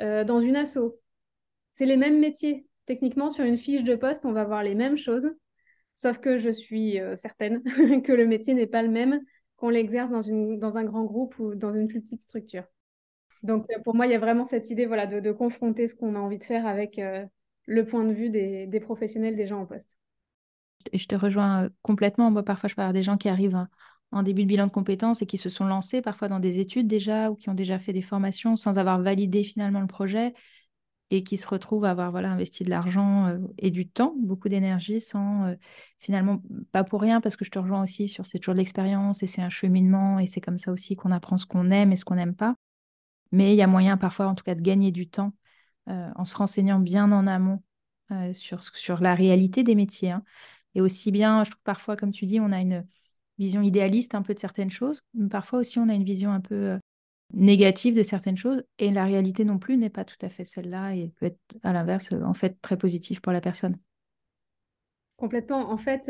euh, 0.00 0.24
dans 0.24 0.40
une 0.40 0.56
asso? 0.56 1.00
C'est 1.72 1.86
les 1.86 1.96
mêmes 1.96 2.20
métiers. 2.20 2.66
Techniquement, 2.86 3.30
sur 3.30 3.44
une 3.44 3.58
fiche 3.58 3.84
de 3.84 3.96
poste, 3.96 4.24
on 4.26 4.32
va 4.32 4.44
voir 4.44 4.62
les 4.62 4.74
mêmes 4.74 4.98
choses, 4.98 5.30
sauf 5.96 6.18
que 6.18 6.36
je 6.36 6.50
suis 6.50 6.98
certaine 7.14 7.62
que 8.02 8.12
le 8.12 8.26
métier 8.26 8.54
n'est 8.54 8.66
pas 8.66 8.82
le 8.82 8.90
même 8.90 9.20
qu'on 9.56 9.70
l'exerce 9.70 10.10
dans, 10.10 10.20
dans 10.58 10.76
un 10.76 10.84
grand 10.84 11.04
groupe 11.04 11.38
ou 11.38 11.54
dans 11.54 11.72
une 11.72 11.88
plus 11.88 12.02
petite 12.02 12.20
structure. 12.20 12.64
Donc, 13.44 13.66
euh, 13.70 13.80
pour 13.84 13.94
moi, 13.94 14.06
il 14.06 14.12
y 14.12 14.14
a 14.14 14.18
vraiment 14.18 14.44
cette 14.44 14.70
idée 14.70 14.86
voilà, 14.86 15.06
de, 15.06 15.30
confronter 15.30 15.86
ce 15.86 15.94
qu'on 15.94 16.16
a 16.16 16.18
envie 16.18 16.38
de 16.38 16.44
faire 16.44 16.66
avec 16.66 16.98
euh, 16.98 17.24
le 17.66 17.84
point 17.84 18.02
de 18.02 18.12
vue 18.12 18.30
des, 18.30 18.80
professionnels, 18.80 19.36
des 19.36 19.46
gens 19.46 19.60
en 19.60 19.66
poste. 19.66 19.98
Je 20.92 21.06
te 21.06 21.14
rejoins 21.14 21.64
euh, 21.64 21.68
complètement. 21.82 22.30
Moi, 22.30 22.42
parfois, 22.42 22.68
je 22.68 22.74
parle 22.74 22.94
des 22.94 23.02
gens 23.02 23.18
qui 23.18 23.28
arrivent 23.28 23.66
en 24.12 24.22
début 24.22 24.42
de 24.44 24.48
bilan 24.48 24.66
de 24.66 24.72
compétences 24.72 25.20
et 25.20 25.26
qui 25.26 25.36
se 25.36 25.50
sont 25.50 25.66
lancés 25.66 26.00
parfois 26.00 26.28
dans 26.28 26.40
des 26.40 26.58
études 26.58 26.86
déjà 26.86 27.30
ou 27.30 27.36
qui 27.36 27.50
ont 27.50 27.54
déjà 27.54 27.78
fait 27.78 27.92
des 27.92 28.02
formations 28.02 28.56
sans 28.56 28.78
avoir 28.78 29.00
validé 29.00 29.42
finalement 29.42 29.80
le 29.80 29.88
projet 29.88 30.32
et 31.10 31.22
qui 31.22 31.36
se 31.36 31.46
retrouvent 31.46 31.84
à 31.84 31.90
avoir 31.90 32.16
investi 32.24 32.64
de 32.64 32.70
l'argent 32.70 33.38
et 33.58 33.70
du 33.70 33.88
temps, 33.88 34.14
beaucoup 34.18 34.48
d'énergie, 34.48 35.00
sans 35.00 35.54
finalement, 35.98 36.40
pas 36.72 36.84
pour 36.84 37.00
rien, 37.00 37.20
parce 37.20 37.36
que 37.36 37.44
je 37.44 37.50
te 37.50 37.58
rejoins 37.58 37.82
aussi 37.82 38.08
sur 38.08 38.24
c'est 38.24 38.38
toujours 38.38 38.54
de 38.54 38.60
l'expérience 38.60 39.22
et 39.22 39.26
c'est 39.26 39.42
un 39.42 39.50
cheminement 39.50 40.18
et 40.18 40.26
c'est 40.26 40.40
comme 40.40 40.58
ça 40.58 40.72
aussi 40.72 40.96
qu'on 40.96 41.10
apprend 41.10 41.36
ce 41.36 41.46
qu'on 41.46 41.70
aime 41.70 41.92
et 41.92 41.96
ce 41.96 42.04
qu'on 42.04 42.14
n'aime 42.14 42.34
pas. 42.34 42.56
Mais 43.34 43.52
il 43.52 43.56
y 43.56 43.62
a 43.62 43.66
moyen 43.66 43.96
parfois, 43.96 44.28
en 44.28 44.36
tout 44.36 44.44
cas, 44.44 44.54
de 44.54 44.60
gagner 44.60 44.92
du 44.92 45.08
temps 45.08 45.32
euh, 45.88 46.08
en 46.14 46.24
se 46.24 46.36
renseignant 46.36 46.78
bien 46.78 47.10
en 47.10 47.26
amont 47.26 47.64
euh, 48.12 48.32
sur, 48.32 48.62
sur 48.62 49.00
la 49.00 49.16
réalité 49.16 49.64
des 49.64 49.74
métiers. 49.74 50.12
Hein. 50.12 50.22
Et 50.76 50.80
aussi 50.80 51.10
bien, 51.10 51.42
je 51.42 51.50
trouve 51.50 51.62
parfois, 51.64 51.96
comme 51.96 52.12
tu 52.12 52.26
dis, 52.26 52.38
on 52.38 52.52
a 52.52 52.60
une 52.60 52.86
vision 53.38 53.60
idéaliste 53.60 54.14
un 54.14 54.22
peu 54.22 54.34
de 54.34 54.38
certaines 54.38 54.70
choses, 54.70 55.02
mais 55.14 55.28
parfois 55.28 55.58
aussi 55.58 55.80
on 55.80 55.88
a 55.88 55.94
une 55.94 56.04
vision 56.04 56.30
un 56.30 56.40
peu 56.40 56.54
euh, 56.54 56.78
négative 57.32 57.96
de 57.96 58.04
certaines 58.04 58.36
choses, 58.36 58.62
et 58.78 58.92
la 58.92 59.04
réalité 59.04 59.44
non 59.44 59.58
plus 59.58 59.76
n'est 59.78 59.90
pas 59.90 60.04
tout 60.04 60.16
à 60.22 60.28
fait 60.28 60.44
celle-là, 60.44 60.94
et 60.94 61.08
peut 61.16 61.26
être 61.26 61.40
à 61.64 61.72
l'inverse, 61.72 62.12
en 62.12 62.34
fait, 62.34 62.56
très 62.62 62.76
positive 62.76 63.20
pour 63.20 63.32
la 63.32 63.40
personne. 63.40 63.76
Complètement. 65.16 65.72
En 65.72 65.76
fait, 65.76 66.08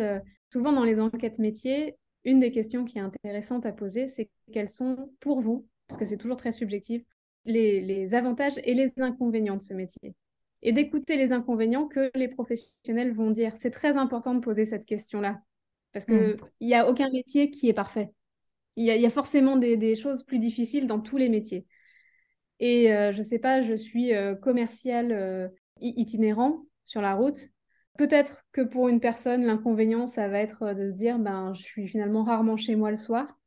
souvent 0.53 0.75
dans 0.75 0.85
les 0.85 1.01
enquêtes 1.01 1.39
métiers, 1.39 1.97
une 2.25 2.41
des 2.41 2.51
questions 2.51 2.85
qui 2.85 2.99
est 2.99 3.01
intéressante 3.01 3.65
à 3.65 3.73
poser, 3.73 4.09
c'est 4.09 4.29
quelles 4.53 4.69
sont 4.69 5.11
pour 5.21 5.41
vous, 5.41 5.67
parce 5.89 5.99
que 5.99 6.05
c'est 6.05 6.19
toujours 6.19 6.37
très 6.37 6.53
subjectif, 6.53 7.03
les, 7.45 8.15
avantages 8.15 8.59
et 8.65 8.75
les 8.75 8.93
inconvénients 8.99 9.57
de 9.57 9.63
ce 9.63 9.75
métier. 9.75 10.15
Et 10.63 10.73
d'écouter 10.73 11.17
les 11.17 11.33
inconvénients 11.33 11.87
que 11.87 12.11
les 12.15 12.29
professionnels 12.29 13.13
vont 13.13 13.31
dire. 13.31 13.53
C'est 13.57 13.71
très 13.71 13.97
important 13.97 14.35
de 14.35 14.41
poser 14.41 14.65
cette 14.65 14.87
question-là. 14.87 15.43
Parce 15.93 16.07
qu'il 16.07 16.17
mm. 16.17 16.37
n'y 16.63 16.75
a 16.75 16.89
aucun 16.89 17.11
métier 17.11 17.51
qui 17.51 17.69
est 17.69 17.75
parfait. 17.75 18.13
Il 18.77 18.85
y 18.85 19.07
a, 19.07 19.11
forcément 19.11 19.57
des, 19.57 19.95
choses 19.95 20.25
plus 20.25 20.39
difficiles 20.41 20.87
dans 20.87 21.01
tous 21.01 21.17
les 21.17 21.29
métiers. 21.29 21.67
Et 22.59 22.93
euh, 22.93 23.13
je 23.13 23.19
ne 23.19 23.23
sais 23.23 23.39
pas, 23.39 23.63
je 23.63 23.75
suis 23.75 24.15
euh, 24.15 24.35
commercial 24.35 25.13
euh, 25.13 25.49
itinérant 25.81 26.65
sur 26.85 27.01
la 27.01 27.15
route. 27.15 27.39
Peut-être 27.97 28.45
que 28.51 28.63
pour 28.63 28.89
une 28.89 28.99
personne, 28.99 29.45
l'inconvénient, 29.45 30.09
ça 30.09 30.27
va 30.27 30.41
être 30.41 30.73
de 30.75 30.89
se 30.89 30.95
dire, 30.95 31.21
ben, 31.21 31.55
je 31.55 31.63
suis 31.63 31.87
finalement 31.87 32.25
rarement 32.25 32.57
chez 32.57 32.75
moi 32.75 32.91
le 32.91 32.97
soir. 32.97 33.39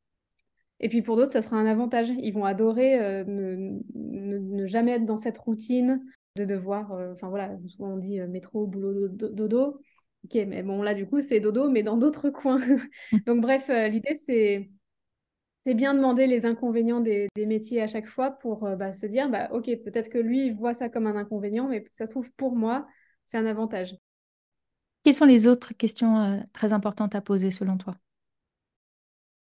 Et 0.80 0.90
puis 0.90 1.02
pour 1.02 1.16
d'autres, 1.16 1.32
ça 1.32 1.42
sera 1.42 1.58
un 1.58 1.66
avantage. 1.66 2.10
Ils 2.20 2.34
vont 2.34 2.46
adorer 2.46 3.00
euh, 3.00 3.24
ne, 3.26 4.66
jamais 4.68 4.92
être 4.94 5.06
dans 5.06 5.18
cette 5.18 5.38
routine 5.38 6.04
de 6.36 6.46
devoir, 6.46 6.92
euh, 6.94 7.14
enfin 7.14 7.30
voilà, 7.30 7.58
souvent 7.68 7.94
on 7.94 7.98
dit 7.98 8.20
euh, 8.20 8.28
métro, 8.28 8.68
boulot, 8.68 9.08
dodo. 9.08 9.80
Ok, 10.26 10.36
mais 10.48 10.62
bon, 10.62 10.82
là, 10.82 10.94
du 10.94 11.08
coup, 11.08 11.22
c'est 11.22 11.40
dodo, 11.40 11.70
mais 11.70 11.84
dans 11.84 11.98
d'autres 11.98 12.30
coins. 12.30 12.60
Donc, 13.26 13.42
bref, 13.42 13.70
l'idée, 13.70 14.16
c'est 14.16 14.70
c'est 15.66 15.74
bien 15.74 15.94
demander 15.94 16.28
les 16.28 16.46
inconvénients 16.46 17.02
des, 17.02 17.28
métiers 17.36 17.82
à 17.82 17.88
chaque 17.88 18.08
fois 18.08 18.32
pour 18.32 18.62
bah, 18.78 18.94
se 18.94 19.06
dire, 19.06 19.30
bah, 19.30 19.50
ok, 19.52 19.66
peut-être 19.84 20.10
que 20.10 20.18
lui, 20.18 20.46
il 20.46 20.56
voit 20.56 20.74
ça 20.74 20.88
comme 20.88 21.08
un 21.08 21.16
inconvénient, 21.18 21.68
mais 21.68 21.84
ça 21.92 22.06
se 22.06 22.12
trouve, 22.12 22.30
pour 22.38 22.56
moi, 22.56 22.88
c'est 23.26 23.38
un 23.38 23.46
avantage. 23.46 23.96
Quelles 25.04 25.14
sont 25.14 25.26
les 25.26 25.46
autres 25.46 25.74
questions 25.74 26.42
très 26.54 26.72
importantes 26.72 27.16
à 27.16 27.22
poser 27.22 27.52
selon 27.52 27.78
toi? 27.78 27.98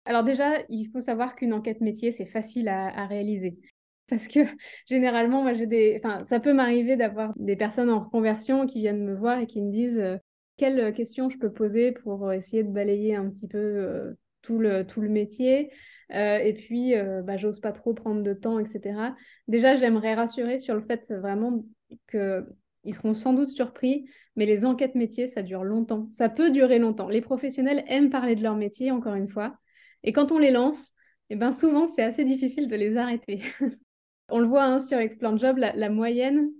Alors 0.07 0.23
déjà, 0.23 0.63
il 0.69 0.87
faut 0.89 1.01
savoir 1.01 1.35
qu'une 1.35 1.53
enquête 1.53 1.81
métier, 1.81 2.13
c'est 2.13 2.25
facile 2.25 2.69
à, 2.69 3.05
réaliser. 3.07 3.59
Parce 4.07 4.29
que 4.29 4.39
généralement, 4.87 5.43
moi, 5.43 5.53
j'ai 5.53 5.67
des... 5.67 5.99
Enfin, 6.01 6.23
ça 6.23 6.39
peut 6.39 6.53
m'arriver 6.53 6.95
d'avoir 6.95 7.33
des 7.35 7.57
personnes 7.57 7.89
en 7.89 7.99
reconversion 8.05 8.65
qui 8.65 8.79
viennent 8.79 9.03
me 9.03 9.13
voir 9.13 9.39
et 9.39 9.47
qui 9.47 9.61
me 9.61 9.69
disent 9.69 9.99
euh, 9.99 10.15
quelles 10.55 10.93
questions 10.93 11.29
je 11.29 11.37
peux 11.37 11.51
poser 11.51 11.91
pour 11.91 12.31
essayer 12.31 12.63
de 12.63 12.71
balayer 12.71 13.15
un 13.17 13.29
petit 13.29 13.49
peu 13.49 13.57
euh, 13.57 14.13
tout, 14.43 14.59
le, 14.59 15.09
métier. 15.09 15.71
Euh, 16.13 16.37
et 16.37 16.53
puis, 16.53 16.93
bah, 17.25 17.35
j'ose 17.35 17.59
pas 17.59 17.73
trop 17.73 17.93
prendre 17.93 18.23
de 18.23 18.33
temps, 18.33 18.59
etc. 18.59 19.13
Déjà, 19.49 19.75
j'aimerais 19.75 20.13
rassurer 20.13 20.57
sur 20.57 20.73
le 20.73 20.81
fait 20.81 21.11
vraiment 21.11 21.65
qu'ils 22.09 22.95
seront 22.95 23.11
sans 23.11 23.33
doute 23.33 23.49
surpris, 23.49 24.09
mais 24.37 24.45
les 24.45 24.63
enquêtes 24.63 24.95
métiers, 24.95 25.27
ça 25.27 25.41
dure 25.41 25.65
longtemps. 25.65 26.07
Ça 26.11 26.29
peut 26.29 26.49
durer 26.49 26.79
longtemps. 26.79 27.09
Les 27.09 27.19
professionnels 27.19 27.83
aiment 27.87 28.09
parler 28.09 28.37
de 28.37 28.43
leur 28.43 28.55
métier, 28.55 28.89
encore 28.91 29.15
une 29.15 29.27
fois. 29.27 29.59
Et 30.03 30.11
quand 30.11 30.31
on 30.31 30.37
les 30.37 30.51
lance, 30.51 30.93
eh 31.29 31.35
ben 31.35 31.51
souvent, 31.51 31.87
c'est 31.87 32.03
assez 32.03 32.25
difficile 32.25 32.67
de 32.67 32.75
les 32.75 32.97
arrêter. 32.97 33.41
on 34.29 34.39
le 34.39 34.47
voit 34.47 34.63
hein, 34.63 34.79
sur 34.79 34.97
Explant 34.99 35.37
Job, 35.37 35.57
la, 35.57 35.89
moyenne, 35.89 36.51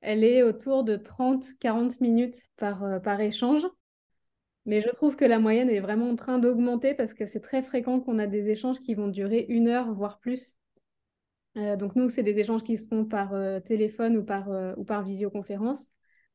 elle 0.00 0.24
est 0.24 0.42
autour 0.42 0.84
de 0.84 0.96
30-40 0.96 2.00
minutes 2.00 2.42
par, 2.56 2.84
euh, 2.84 2.98
par 2.98 3.20
échange. 3.20 3.66
Mais 4.66 4.80
je 4.82 4.88
trouve 4.90 5.16
que 5.16 5.24
la 5.24 5.38
moyenne 5.38 5.70
est 5.70 5.80
vraiment 5.80 6.10
en 6.10 6.16
train 6.16 6.38
d'augmenter 6.38 6.94
parce 6.94 7.14
que 7.14 7.26
c'est 7.26 7.40
très 7.40 7.62
fréquent 7.62 8.00
qu'on 8.00 8.18
a 8.18 8.26
des 8.26 8.50
échanges 8.50 8.80
qui 8.80 8.94
vont 8.94 9.08
durer 9.08 9.46
une 9.48 9.68
heure, 9.68 9.92
voire 9.94 10.18
plus. 10.18 10.56
Euh, 11.56 11.76
donc 11.76 11.96
nous, 11.96 12.08
c'est 12.08 12.22
des 12.22 12.38
échanges 12.38 12.62
qui 12.62 12.76
se 12.76 12.86
font 12.88 13.04
par 13.04 13.34
euh, 13.34 13.58
téléphone 13.60 14.18
ou 14.18 14.24
par, 14.24 14.48
ou 14.76 14.84
par 14.84 15.02
visioconférence. 15.02 15.88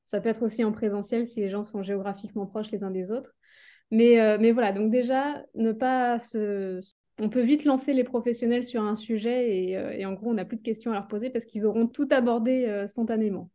Ça 0.06 0.20
peut 0.20 0.30
être 0.30 0.44
aussi 0.44 0.64
en 0.64 0.72
présentiel 0.72 1.28
si 1.28 1.40
les 1.40 1.50
gens 1.50 1.64
sont 1.64 1.84
géographiquement 1.84 2.46
proches 2.46 2.72
les 2.72 2.84
uns 2.84 2.92
des 2.92 3.12
autres. 3.12 3.35
Mais, 3.92 4.38
mais 4.40 4.52
voilà, 4.52 4.72
donc 4.72 4.92
déjà, 4.92 5.46
ne 5.56 5.72
pas 5.72 6.20
se... 6.20 6.80
On 7.18 7.30
peut 7.30 7.42
vite 7.42 7.64
lancer 7.64 7.94
les 7.94 8.04
professionnels 8.04 8.64
sur 8.64 8.82
un 8.82 8.96
sujet 8.96 9.50
et, 9.50 9.72
et 9.72 10.06
en 10.06 10.14
gros, 10.14 10.32
on 10.32 10.34
n'a 10.34 10.44
plus 10.44 10.58
de 10.58 10.62
questions 10.62 10.92
à 10.92 10.96
leur 10.96 11.08
poser 11.08 11.30
parce 11.30 11.46
qu'ils 11.46 11.66
auront 11.66 11.88
tout 11.88 12.08
abordé 12.12 12.86
spontanément. 12.90 13.50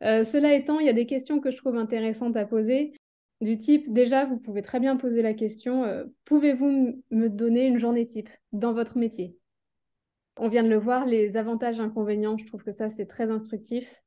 cela 0.00 0.54
étant, 0.54 0.80
il 0.80 0.86
y 0.86 0.88
a 0.88 0.94
des 0.94 1.06
questions 1.06 1.40
que 1.40 1.50
je 1.50 1.56
trouve 1.56 1.76
intéressantes 1.76 2.36
à 2.36 2.46
poser 2.46 2.94
du 3.40 3.56
type, 3.56 3.92
déjà, 3.92 4.26
vous 4.26 4.38
pouvez 4.38 4.60
très 4.62 4.80
bien 4.80 4.96
poser 4.96 5.22
la 5.22 5.32
question, 5.34 5.86
pouvez-vous 6.24 7.02
me 7.10 7.28
donner 7.28 7.66
une 7.66 7.78
journée 7.78 8.06
type 8.06 8.28
dans 8.52 8.72
votre 8.72 8.98
métier? 8.98 9.36
On 10.36 10.48
vient 10.48 10.62
de 10.62 10.68
le 10.68 10.76
voir, 10.76 11.06
les 11.06 11.36
avantages, 11.36 11.80
inconvénients, 11.80 12.36
je 12.36 12.46
trouve 12.46 12.62
que 12.62 12.72
ça, 12.72 12.90
c'est 12.90 13.06
très 13.06 13.30
instructif. 13.30 14.02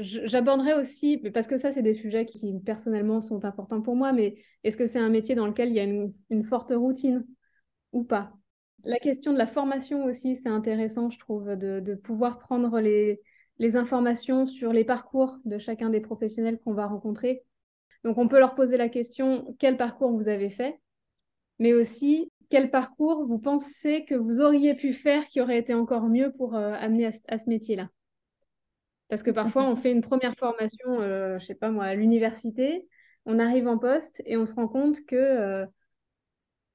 J'aborderai 0.00 0.74
aussi, 0.74 1.18
parce 1.18 1.46
que 1.46 1.56
ça, 1.56 1.72
c'est 1.72 1.82
des 1.82 1.92
sujets 1.92 2.24
qui 2.24 2.58
personnellement 2.60 3.20
sont 3.20 3.44
importants 3.44 3.82
pour 3.82 3.96
moi, 3.96 4.12
mais 4.12 4.36
est-ce 4.64 4.76
que 4.76 4.86
c'est 4.86 4.98
un 4.98 5.08
métier 5.08 5.34
dans 5.34 5.46
lequel 5.46 5.68
il 5.68 5.74
y 5.74 5.80
a 5.80 5.84
une, 5.84 6.44
forte 6.44 6.72
routine 6.74 7.26
ou 7.92 8.04
pas? 8.04 8.32
La 8.84 8.98
question 8.98 9.32
de 9.32 9.38
la 9.38 9.46
formation 9.46 10.04
aussi, 10.04 10.36
c'est 10.36 10.48
intéressant, 10.48 11.10
je 11.10 11.18
trouve, 11.18 11.56
de, 11.56 11.94
pouvoir 11.94 12.38
prendre 12.38 12.80
les, 12.80 13.20
informations 13.76 14.46
sur 14.46 14.72
les 14.72 14.84
parcours 14.84 15.38
de 15.44 15.58
chacun 15.58 15.88
des 15.88 16.00
professionnels 16.00 16.58
qu'on 16.58 16.74
va 16.74 16.86
rencontrer. 16.86 17.44
Donc, 18.02 18.18
on 18.18 18.26
peut 18.26 18.38
leur 18.38 18.54
poser 18.54 18.76
la 18.76 18.88
question 18.88 19.54
quel 19.58 19.76
parcours 19.76 20.12
vous 20.12 20.28
avez 20.28 20.48
fait, 20.48 20.80
mais 21.58 21.72
aussi 21.72 22.30
quel 22.50 22.70
parcours 22.70 23.24
vous 23.24 23.38
pensez 23.38 24.04
que 24.04 24.14
vous 24.14 24.40
auriez 24.40 24.74
pu 24.74 24.92
faire 24.92 25.26
qui 25.26 25.40
aurait 25.40 25.58
été 25.58 25.74
encore 25.74 26.08
mieux 26.08 26.32
pour 26.32 26.56
euh, 26.56 26.72
amener 26.74 27.06
à 27.28 27.38
ce 27.38 27.48
métier-là? 27.48 27.88
Parce 29.12 29.22
que 29.22 29.30
parfois, 29.30 29.70
on 29.70 29.76
fait 29.76 29.92
une 29.92 30.00
première 30.00 30.34
formation, 30.36 30.96
je 30.96 31.02
euh, 31.02 31.38
je 31.38 31.44
sais 31.44 31.54
pas 31.54 31.70
moi, 31.70 31.84
à 31.84 31.94
l'université, 31.94 32.88
on 33.26 33.38
arrive 33.38 33.68
en 33.68 33.76
poste 33.76 34.22
et 34.24 34.38
on 34.38 34.46
se 34.46 34.54
rend 34.54 34.68
compte 34.68 35.04
que, 35.04 35.16
euh, 35.16 35.66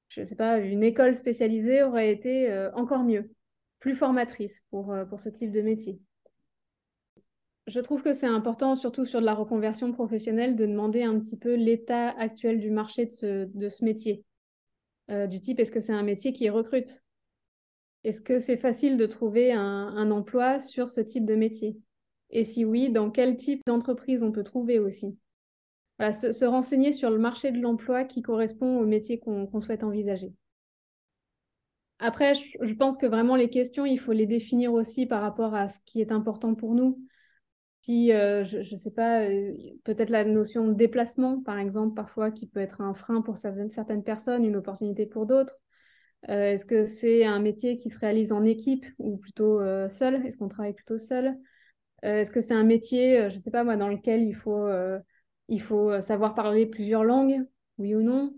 je 0.08 0.20
ne 0.20 0.24
sais 0.24 0.36
pas, 0.36 0.58
une 0.58 0.84
école 0.84 1.16
spécialisée 1.16 1.82
aurait 1.82 2.12
été 2.12 2.48
euh, 2.48 2.70
encore 2.74 3.02
mieux, 3.02 3.32
plus 3.80 3.96
formatrice 3.96 4.62
pour, 4.70 4.94
pour 5.08 5.18
ce 5.18 5.30
type 5.30 5.50
de 5.50 5.62
métier. 5.62 6.00
Je 7.66 7.80
trouve 7.80 8.04
que 8.04 8.12
c'est 8.12 8.28
important, 8.28 8.76
surtout 8.76 9.04
sur 9.04 9.20
de 9.20 9.26
la 9.26 9.34
reconversion 9.34 9.90
professionnelle, 9.90 10.54
de 10.54 10.64
demander 10.64 11.02
un 11.02 11.18
petit 11.18 11.38
peu 11.38 11.56
l'état 11.56 12.10
actuel 12.10 12.60
du 12.60 12.70
marché 12.70 13.04
de 13.06 13.10
ce, 13.10 13.46
de 13.46 13.68
ce 13.68 13.84
métier. 13.84 14.22
du 15.08 15.40
type, 15.40 15.58
est-ce 15.58 15.72
que 15.72 15.80
c'est 15.80 15.92
un 15.92 16.04
métier 16.04 16.32
qui 16.32 16.48
recrute? 16.50 17.02
Est-ce 18.04 18.20
que 18.20 18.38
c'est 18.38 18.56
facile 18.56 18.96
de 18.96 19.06
trouver 19.06 19.50
un, 19.50 19.60
un 19.60 20.12
emploi 20.12 20.60
sur 20.60 20.88
ce 20.88 21.00
type 21.00 21.26
de 21.26 21.34
métier? 21.34 21.80
Et 22.30 22.44
si 22.44 22.64
oui, 22.64 22.90
dans 22.90 23.10
quel 23.10 23.36
type 23.36 23.62
d'entreprise 23.66 24.22
on 24.22 24.32
peut 24.32 24.44
trouver 24.44 24.78
aussi? 24.78 25.18
Se, 26.00 26.44
renseigner 26.44 26.92
sur 26.92 27.10
le 27.10 27.18
marché 27.18 27.50
de 27.50 27.60
l'emploi 27.60 28.04
qui 28.04 28.22
correspond 28.22 28.78
au 28.78 28.86
métier 28.86 29.18
qu'on 29.18 29.60
souhaite 29.60 29.82
envisager. 29.82 30.32
Après, 31.98 32.34
je, 32.34 32.74
pense 32.74 32.96
que 32.96 33.06
vraiment 33.06 33.34
les 33.34 33.50
questions, 33.50 33.84
il 33.84 33.98
faut 33.98 34.12
les 34.12 34.26
définir 34.26 34.72
aussi 34.72 35.06
par 35.06 35.20
rapport 35.20 35.54
à 35.54 35.68
ce 35.68 35.78
qui 35.84 36.00
est 36.00 36.12
important 36.12 36.54
pour 36.54 36.74
nous. 36.74 37.00
Si, 37.82 38.12
euh, 38.12 38.44
je 38.44 38.58
ne 38.58 38.76
sais 38.76 38.92
pas, 38.92 39.22
euh, 39.22 39.52
peut-être 39.82 40.10
la 40.10 40.24
notion 40.24 40.68
de 40.68 40.74
déplacement, 40.74 41.42
par 41.42 41.58
exemple, 41.58 41.94
parfois, 41.94 42.30
qui 42.30 42.46
peut 42.46 42.60
être 42.60 42.80
un 42.80 42.94
frein 42.94 43.20
pour 43.20 43.36
certaines 43.38 44.04
personnes, 44.04 44.44
une 44.44 44.56
opportunité 44.56 45.06
pour 45.06 45.26
d'autres. 45.26 45.58
Euh, 46.28 46.52
est-ce 46.52 46.64
que 46.64 46.84
c'est 46.84 47.24
un 47.24 47.40
métier 47.40 47.76
qui 47.76 47.90
se 47.90 47.98
réalise 47.98 48.30
en 48.30 48.44
équipe 48.44 48.86
ou 48.98 49.16
plutôt 49.16 49.60
seul? 49.88 50.24
Est-ce 50.24 50.36
qu'on 50.36 50.48
travaille 50.48 50.74
plutôt 50.74 50.98
seul? 50.98 51.36
Est-ce 52.02 52.30
que 52.30 52.40
c'est 52.40 52.54
un 52.54 52.64
métier, 52.64 53.18
euh, 53.18 53.30
je 53.30 53.36
ne 53.36 53.40
sais 53.40 53.50
pas 53.50 53.64
moi, 53.64 53.76
dans 53.76 53.88
lequel 53.88 54.22
il 54.22 54.34
faut, 54.34 54.64
euh, 54.66 54.98
il 55.48 55.60
faut 55.60 56.00
savoir 56.00 56.34
parler 56.34 56.66
plusieurs 56.66 57.04
langues, 57.04 57.44
oui 57.78 57.94
ou 57.94 58.02
non? 58.02 58.36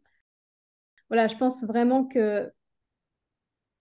Voilà, 1.08 1.26
je 1.26 1.36
pense 1.36 1.64
vraiment 1.64 2.04
que 2.04 2.50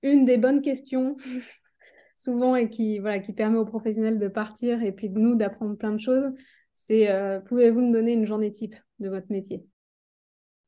une 0.02 0.26
des 0.26 0.38
bonnes 0.38 0.62
questions, 0.62 1.18
souvent, 2.16 2.56
et 2.56 2.70
qui, 2.70 3.02
permet 3.36 3.58
aux 3.58 3.66
professionnels 3.66 4.20
de 4.20 4.28
partir 4.28 4.82
et 4.82 4.92
puis 4.92 5.10
de 5.10 5.20
nous 5.20 5.36
d'apprendre 5.36 5.78
plein 5.78 5.92
de 5.92 6.00
choses, 6.00 6.32
c'est 6.74 7.10
pouvez-vous 7.48 7.82
me 7.82 7.94
donner 7.94 8.14
une 8.14 8.26
journée 8.26 8.52
type 8.52 8.76
de 9.00 9.10
votre 9.10 9.28
métier? 9.30 9.66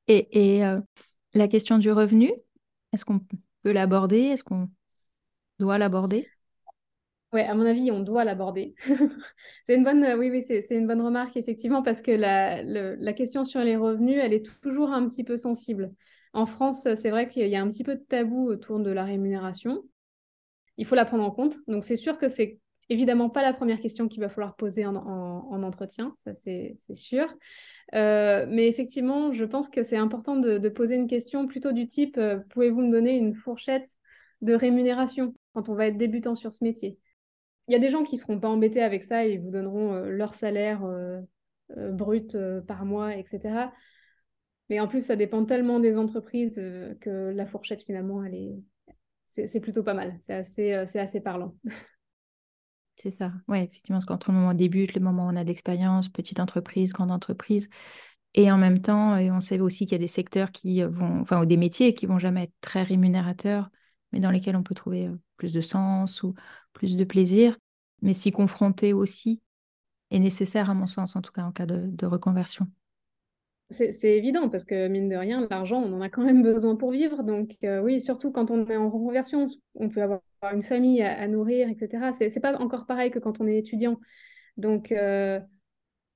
Et 0.07 0.61
la 1.33 1.47
question 1.47 1.77
du 1.77 1.91
revenu, 1.91 2.31
est-ce 2.91 3.05
qu'on 3.05 3.21
peut 3.63 3.71
l'aborder? 3.71 4.19
Est-ce 4.19 4.43
qu'on 4.43 4.69
doit 5.59 5.77
l'aborder? 5.77 6.27
Oui, 7.33 7.41
à 7.41 7.53
mon 7.53 7.65
avis, 7.65 7.91
on 7.91 8.01
doit 8.01 8.25
l'aborder. 8.25 8.75
c'est 9.65 9.75
une 9.75 9.83
bonne, 9.83 11.01
remarque 11.01 11.37
effectivement 11.37 11.81
parce 11.81 12.01
que 12.01 12.11
la, 12.11 13.13
question 13.13 13.45
sur 13.45 13.61
les 13.61 13.77
revenus, 13.77 14.19
elle 14.21 14.33
est 14.33 14.45
toujours 14.61 14.91
un 14.91 15.07
petit 15.07 15.23
peu 15.23 15.37
sensible. 15.37 15.93
En 16.33 16.45
France, 16.45 16.87
c'est 16.95 17.09
vrai 17.09 17.27
qu'il 17.27 17.47
y 17.47 17.55
a 17.55 17.61
un 17.61 17.69
petit 17.69 17.83
peu 17.83 17.95
de 17.95 18.01
tabou 18.01 18.47
autour 18.47 18.79
de 18.79 18.91
la 18.91 19.03
rémunération. 19.05 19.83
Il 20.77 20.85
faut 20.85 20.95
la 20.95 21.05
prendre 21.05 21.23
en 21.23 21.31
compte. 21.31 21.55
Donc, 21.67 21.83
c'est 21.85 21.95
sûr 21.95 22.17
que 22.17 22.27
c'est 22.27 22.59
évidemment 22.89 23.29
pas 23.29 23.41
la 23.41 23.53
première 23.53 23.79
question 23.79 24.09
qu'il 24.09 24.21
va 24.21 24.27
falloir 24.27 24.55
poser 24.57 24.85
en, 24.85 24.95
en, 24.95 25.63
entretien, 25.63 26.13
ça 26.25 26.33
c'est 26.33 26.77
sûr. 26.93 27.33
Euh, 27.95 28.45
mais 28.49 28.67
effectivement, 28.67 29.31
je 29.31 29.45
pense 29.45 29.69
que 29.69 29.83
c'est 29.83 29.97
important 29.97 30.35
de, 30.35 30.69
poser 30.69 30.95
une 30.95 31.07
question 31.07 31.47
plutôt 31.47 31.71
du 31.71 31.87
type 31.87 32.17
euh, 32.17 32.39
pouvez-vous 32.49 32.81
me 32.81 32.91
donner 32.91 33.15
une 33.15 33.33
fourchette 33.33 33.87
de 34.41 34.53
rémunération 34.53 35.33
quand 35.53 35.69
on 35.69 35.75
va 35.75 35.87
être 35.87 35.97
débutant 35.97 36.35
sur 36.35 36.51
ce 36.51 36.63
métier? 36.63 36.97
Y 37.71 37.75
a 37.75 37.79
des 37.79 37.89
gens 37.89 38.03
qui 38.03 38.15
ne 38.15 38.19
seront 38.19 38.39
pas 38.39 38.49
embêtés 38.49 38.81
avec 38.81 39.03
ça, 39.03 39.25
ils 39.25 39.39
vous 39.39 39.51
donneront 39.51 39.93
euh, 39.93 40.09
leur 40.09 40.33
salaire 40.33 40.83
euh, 40.83 41.19
euh, 41.77 41.91
brut 41.91 42.37
par 42.67 42.85
mois, 42.85 43.15
etc. 43.15 43.71
Mais 44.69 44.79
en 44.79 44.87
plus, 44.87 45.05
ça 45.05 45.15
dépend 45.15 45.45
tellement 45.45 45.79
des 45.79 45.97
entreprises 45.97 46.55
que 47.01 47.31
la 47.33 47.45
fourchette, 47.45 47.83
finalement, 47.83 48.23
c'est 49.27 49.59
plutôt 49.59 49.83
pas 49.83 49.93
mal. 49.93 50.15
C'est 50.19 50.33
assez, 50.33 50.73
assez 50.73 51.19
parlant. 51.19 51.55
C'est 52.95 53.11
ça. 53.11 53.33
Oui, 53.47 53.59
effectivement, 53.59 53.97
parce 53.97 54.05
qu'entre 54.05 54.29
le 54.29 54.35
moment 54.35 54.49
où 54.49 54.51
on 54.51 54.53
débute, 54.53 54.93
le 54.93 55.01
moment 55.01 55.25
où 55.25 55.29
on 55.31 55.35
a 55.35 55.43
de 55.43 55.47
l'expérience, 55.47 56.07
petite 56.07 56.39
entreprise, 56.39 56.93
grande 56.93 57.11
entreprise, 57.11 57.67
et 58.33 58.51
en 58.51 58.57
même 58.57 58.81
temps, 58.81 59.17
on 59.17 59.39
sait 59.39 59.59
aussi 59.59 59.85
qu'il 59.85 59.93
y 59.93 59.95
a 59.95 59.99
des 59.99 60.07
secteurs 60.07 60.51
qui 60.51 60.83
vont, 60.83 61.21
enfin, 61.21 61.41
ou 61.41 61.45
des 61.45 61.57
métiers 61.57 61.93
qui 61.93 62.05
vont 62.05 62.19
jamais 62.19 62.43
être 62.43 62.53
très 62.61 62.83
rémunérateurs, 62.83 63.69
mais 64.11 64.19
dans 64.19 64.31
lesquels 64.31 64.55
on 64.55 64.63
peut 64.63 64.75
trouver 64.75 65.09
plus 65.37 65.53
de 65.53 65.61
sens 65.61 66.23
ou 66.23 66.33
plus 66.73 66.97
de 66.97 67.03
plaisir, 67.03 67.57
mais 68.01 68.13
s'y 68.13 68.31
confronter 68.31 68.93
aussi 68.93 69.41
est 70.11 70.19
nécessaire 70.19 70.69
à 70.69 70.73
mon 70.73 70.87
sens, 70.87 71.15
en 71.15 71.21
tout 71.21 71.31
cas 71.31 71.43
en 71.43 71.51
cas 71.51 71.65
de, 71.65 72.05
reconversion. 72.05 72.67
C'est 73.69 74.17
évident 74.17 74.49
parce 74.49 74.65
que 74.65 74.89
mine 74.89 75.07
de 75.07 75.15
rien, 75.15 75.47
l'argent, 75.49 75.81
on 75.81 75.93
en 75.93 76.01
a 76.01 76.09
quand 76.09 76.25
même 76.25 76.43
besoin 76.43 76.75
pour 76.75 76.91
vivre. 76.91 77.23
Donc 77.23 77.55
oui, 77.83 78.01
surtout 78.01 78.29
quand 78.29 78.51
on 78.51 78.67
est 78.67 78.75
en 78.75 78.89
reconversion, 78.89 79.47
on 79.75 79.87
peut 79.87 80.01
avoir 80.01 80.21
une 80.51 80.61
famille 80.61 81.01
à, 81.01 81.25
nourrir, 81.29 81.69
etc. 81.69 82.11
C'est 82.11 82.41
pas 82.41 82.57
encore 82.57 82.85
pareil 82.85 83.11
que 83.11 83.19
quand 83.19 83.39
on 83.39 83.47
est 83.47 83.57
étudiant. 83.57 83.97
Donc 84.57 84.93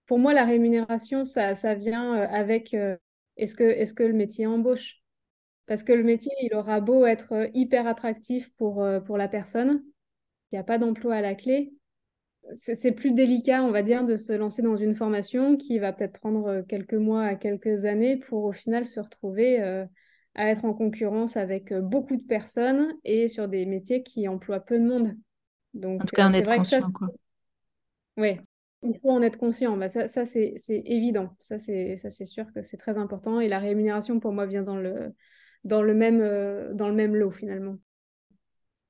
pour 0.06 0.20
moi, 0.20 0.34
la 0.34 0.44
rémunération, 0.44 1.24
ça, 1.24 1.54
vient 1.76 2.14
avec 2.14 2.76
est-ce 3.38 3.56
que, 3.56 3.64
est 3.64 3.86
-ce 3.86 3.94
que 3.94 4.04
le 4.04 4.14
métier 4.14 4.48
embauche? 4.48 5.05
Parce 5.68 5.84
que 5.84 5.94
le 5.94 6.04
métier, 6.04 6.32
il 6.42 6.54
aura 6.54 6.80
beau 6.80 7.06
être 7.06 7.34
euh, 7.34 7.48
hyper 7.54 7.88
attractif 7.88 8.52
pour, 8.58 8.84
euh, 8.84 9.00
pour 9.00 9.18
la 9.18 9.28
personne, 9.28 9.84
il 10.52 10.56
n'y 10.56 10.60
a 10.60 10.64
pas 10.64 10.78
d'emploi 10.78 11.16
à 11.16 11.22
la 11.22 11.36
clé, 11.36 11.74
c'est 12.54 12.92
plus 12.92 13.12
délicat, 13.12 13.64
on 13.64 13.72
va 13.72 13.82
dire, 13.82 14.06
de 14.06 14.16
se 14.16 14.32
lancer 14.32 14.62
dans 14.62 14.78
une 14.78 14.94
formation 14.94 15.58
qui 15.58 15.80
va 15.80 15.92
peut-être 15.92 16.20
prendre 16.20 16.48
euh, 16.48 16.62
quelques 16.62 16.94
mois 16.94 17.24
à 17.24 17.36
quelques 17.36 17.86
années 17.86 18.18
pour 18.18 18.44
au 18.44 18.52
final 18.52 18.86
se 18.86 19.00
retrouver 19.00 19.60
à 20.38 20.50
être 20.50 20.66
en 20.66 20.74
concurrence 20.74 21.38
avec 21.38 21.74
beaucoup 21.74 22.18
de 22.18 22.24
personnes 22.24 22.94
et 23.04 23.28
sur 23.28 23.48
des 23.48 23.66
métiers 23.66 24.04
qui 24.04 24.28
emploient 24.28 24.60
peu 24.60 24.78
de 24.78 24.84
monde. 24.84 25.16
Donc, 25.74 26.04
en 26.04 26.06
tout 26.06 26.16
cas, 26.16 26.28
en 26.28 26.34
être 26.34 26.56
conscient, 26.56 26.92
quoi. 26.92 27.08
Oui, 28.18 28.38
il 28.84 29.00
faut 29.00 29.10
en 29.10 29.22
être 29.22 29.38
conscient. 29.38 29.76
Bah, 29.78 29.90
ça, 29.90 30.08
ça 30.08 30.26
c'est 30.26 30.58
évident. 30.68 31.30
Ça, 31.40 31.58
c'est 31.58 32.26
sûr 32.26 32.52
que 32.54 32.62
c'est 32.62 32.78
très 32.78 32.98
important. 32.98 33.40
Et 33.40 33.48
la 33.48 33.60
rémunération, 33.60 34.20
pour 34.20 34.34
moi, 34.34 34.46
vient 34.46 34.64
dans 34.64 34.78
le, 34.78 35.14
dans 35.66 35.82
le, 35.82 35.94
même, 35.94 36.20
dans 36.74 36.88
le 36.88 36.96
même 36.96 37.16
lot, 37.16 37.32
finalement. 37.32 37.78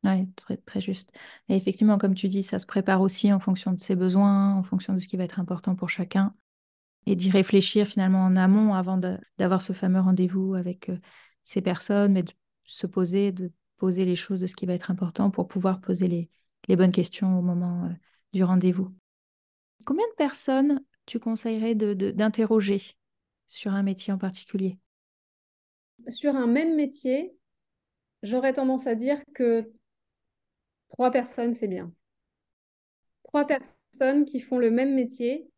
Oui, 0.06 0.30
très, 0.36 0.58
très 0.58 0.82
juste. 0.82 1.12
Et 1.50 1.56
effectivement, 1.56 1.98
comme 1.98 2.14
tu 2.14 2.28
dis, 2.28 2.44
ça 2.44 2.60
se 2.60 2.68
prépare 2.68 3.02
aussi 3.02 3.34
en 3.34 3.40
fonction 3.40 3.74
de 3.74 3.80
ses 3.80 3.96
besoins, 3.96 4.54
en 4.54 4.64
fonction 4.64 4.94
de 4.94 5.00
ce 5.00 5.08
qui 5.08 5.18
va 5.18 5.24
être 5.24 5.40
important 5.40 5.76
pour 5.76 5.90
chacun, 5.90 6.36
et 7.08 7.16
d'y 7.16 7.30
réfléchir 7.30 7.88
finalement 7.88 8.24
en 8.24 8.36
amont 8.36 8.74
avant 8.74 9.00
d'avoir 9.38 9.62
ce 9.62 9.74
fameux 9.74 10.00
rendez-vous 10.00 10.56
avec 10.56 10.90
euh, 10.90 10.98
ces 11.44 11.62
personnes, 11.62 12.14
mais 12.14 12.24
de 12.24 12.32
se 12.66 12.88
poser, 12.88 13.32
de 13.32 13.52
poser 13.78 14.06
les 14.06 14.16
choses 14.16 14.40
de 14.40 14.48
ce 14.48 14.56
qui 14.56 14.66
va 14.66 14.74
être 14.74 14.92
important 14.92 15.32
pour 15.32 15.48
pouvoir 15.48 15.82
poser 15.82 16.08
les, 16.08 16.76
bonnes 16.76 16.92
questions 16.92 17.38
au 17.38 17.42
moment 17.42 17.86
euh, 17.86 17.94
du 18.34 18.44
rendez-vous. 18.44 18.94
Combien 19.86 20.08
de 20.08 20.16
personnes 20.18 20.84
tu 21.06 21.20
conseillerais 21.20 21.76
d'interroger 21.76 22.82
sur 23.48 23.74
un 23.74 23.84
métier 23.84 24.12
en 24.14 24.18
particulier? 24.18 24.80
Sur 26.08 26.36
un 26.36 26.48
même 26.48 26.76
métier, 26.76 27.36
j'aurais 28.24 28.54
tendance 28.54 28.88
à 28.88 28.96
dire 28.96 29.22
que 29.34 29.72
Trois 30.90 31.12
personnes, 31.12 31.54
c'est 31.54 31.68
bien. 31.68 31.92
Trois 33.24 33.46
personnes 33.46 34.26
qui 34.26 34.40
font 34.40 34.60
le 34.60 34.72
même 34.72 34.94
métier, 34.94 35.50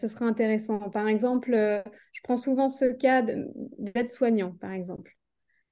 ce 0.00 0.06
serait 0.06 0.24
intéressant. 0.24 0.90
Par 0.90 1.08
exemple, 1.08 1.52
euh, 1.54 1.82
je 2.12 2.20
prends 2.22 2.36
souvent 2.36 2.68
ce 2.68 2.86
cas 2.86 3.22
d'aide-soignant, 3.22 4.52
par 4.52 4.72
exemple. 4.72 5.16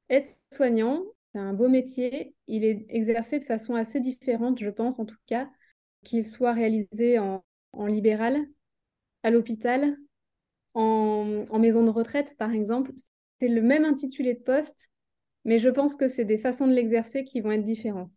Aide-soignant, 0.09 1.03
c'est 1.33 1.39
un 1.39 1.55
beau 1.55 1.69
métier. 1.69 2.35
Il 2.49 2.65
est 2.65 2.85
exercé 2.89 3.39
de 3.39 3.45
façon 3.45 3.75
assez 3.75 4.01
différente, 4.01 4.59
je 4.61 4.71
pense, 4.71 4.99
en 4.99 5.07
tout 5.07 5.17
cas, 5.27 5.49
qu'il 6.03 6.27
soit 6.27 6.53
réalisé 6.53 7.19
en, 7.19 7.43
libéral, 7.87 8.45
à 9.23 9.31
l'hôpital, 9.31 9.97
en 10.75 11.59
maison 11.59 11.83
de 11.83 11.91
retraite, 11.91 12.37
par 12.37 12.53
exemple. 12.53 12.93
C'est 13.41 13.49
le 13.49 13.63
même 13.63 13.85
intitulé 13.85 14.35
de 14.35 14.41
poste, 14.41 14.91
mais 15.45 15.59
je 15.59 15.69
pense 15.69 15.97
que 15.97 16.09
c'est 16.09 16.25
des 16.25 16.39
façons 16.39 16.67
de 16.67 16.73
l'exercer 16.73 17.25
qui 17.25 17.41
vont 17.41 17.53
être 17.53 17.65
différentes. 17.65 18.11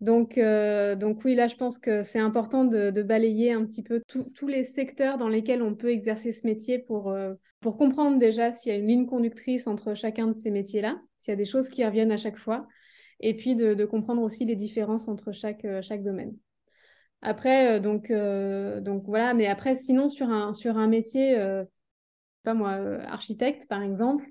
Donc, 0.00 0.36
euh, 0.36 0.96
oui, 1.24 1.34
là, 1.34 1.46
je 1.46 1.56
pense 1.56 1.78
que 1.78 2.02
c'est 2.02 2.18
important 2.18 2.64
de, 2.64 2.90
balayer 3.02 3.52
un 3.52 3.64
petit 3.64 3.82
peu 3.82 4.02
tous 4.06 4.46
les 4.46 4.64
secteurs 4.64 5.16
dans 5.18 5.28
lesquels 5.28 5.62
on 5.62 5.74
peut 5.74 5.90
exercer 5.90 6.32
ce 6.32 6.46
métier 6.46 6.78
pour, 6.78 7.10
euh, 7.10 7.32
pour 7.60 7.78
comprendre 7.78 8.18
déjà 8.18 8.52
s'il 8.52 8.72
y 8.72 8.74
a 8.74 8.78
une 8.78 8.88
ligne 8.88 9.06
conductrice 9.06 9.66
entre 9.66 9.94
chacun 9.94 10.26
de 10.26 10.34
ces 10.34 10.50
métiers-là, 10.50 11.00
s'il 11.20 11.32
y 11.32 11.34
a 11.34 11.36
des 11.36 11.46
choses 11.46 11.70
qui 11.70 11.84
reviennent 11.86 12.12
à 12.12 12.18
chaque 12.18 12.36
fois, 12.36 12.66
et 13.20 13.34
puis 13.34 13.54
de, 13.54 13.84
comprendre 13.86 14.20
aussi 14.20 14.44
les 14.44 14.56
différences 14.56 15.08
entre 15.08 15.32
chaque, 15.32 15.64
euh, 15.64 15.80
domaine. 15.98 16.36
Après, 17.22 17.80
donc, 17.80 18.12
donc 18.12 19.04
voilà, 19.06 19.32
mais 19.32 19.46
après, 19.46 19.74
sinon, 19.76 20.10
sur 20.10 20.28
un, 20.28 20.52
sur 20.52 20.76
un 20.76 20.86
métier, 20.86 21.34
pas 22.44 22.54
moi, 22.54 22.72
architecte, 23.08 23.66
par 23.66 23.82
exemple, 23.82 24.24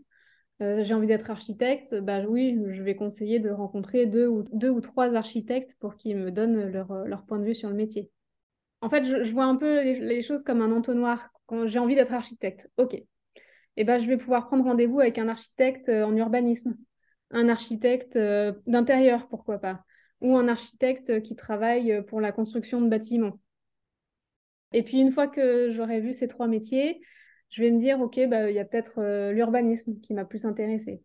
euh, 0.61 0.83
j'ai 0.83 0.93
envie 0.93 1.07
d'être 1.07 1.29
architecte, 1.31 1.95
bah 1.95 2.21
oui, 2.27 2.57
je 2.69 2.83
vais 2.83 2.95
conseiller 2.95 3.39
de 3.39 3.49
rencontrer 3.49 4.05
deux 4.05 4.27
ou, 4.27 4.43
deux 4.53 4.69
ou 4.69 4.81
trois 4.81 5.15
architectes 5.15 5.75
pour 5.79 5.95
qu'ils 5.95 6.17
me 6.17 6.31
donnent 6.31 6.67
leur, 6.67 6.91
euh, 6.91 7.05
leur, 7.05 7.25
point 7.25 7.39
de 7.39 7.45
vue 7.45 7.55
sur 7.55 7.69
le 7.69 7.75
métier. 7.75 8.09
En 8.81 8.89
fait, 8.89 9.03
je, 9.03 9.31
vois 9.33 9.45
un 9.45 9.55
peu 9.55 9.81
les, 9.81 10.21
choses 10.21 10.43
comme 10.43 10.61
un 10.61 10.71
entonnoir. 10.71 11.29
Quand 11.47 11.67
j'ai 11.67 11.79
envie 11.79 11.95
d'être 11.95 12.13
architecte, 12.13 12.69
ok. 12.77 13.01
Eh 13.75 13.83
ben, 13.83 13.97
je 13.97 14.07
vais 14.07 14.17
pouvoir 14.17 14.47
prendre 14.47 14.63
rendez-vous 14.63 14.99
avec 14.99 15.17
un 15.17 15.27
architecte 15.27 15.89
euh, 15.89 16.03
en 16.03 16.15
urbanisme, 16.15 16.77
un 17.31 17.49
architecte 17.49 18.17
d'intérieur, 18.67 19.27
pourquoi 19.27 19.57
pas, 19.57 19.83
ou 20.21 20.37
un 20.37 20.47
architecte 20.47 21.21
qui 21.23 21.35
travaille 21.35 22.03
pour 22.05 22.21
la 22.21 22.31
construction 22.31 22.79
de 22.79 22.87
bâtiments. 22.87 23.39
Et 24.71 24.83
puis, 24.83 24.99
une 24.99 25.11
fois 25.11 25.27
que 25.27 25.71
j'aurai 25.71 25.99
vu 25.99 26.13
ces 26.13 26.27
trois 26.27 26.47
métiers, 26.47 27.01
je 27.53 27.61
vais 27.61 27.69
me 27.69 27.79
dire, 27.79 28.01
OK, 28.01 28.19
bah, 28.27 28.49
il 28.49 28.55
y 28.55 28.59
a 28.59 28.65
peut-être 28.65 28.99
euh, 28.99 29.31
l'urbanisme 29.31 29.99
qui 30.01 30.15
m'a 30.15 30.25
plus 30.25 30.45
intéressé. 30.45 31.03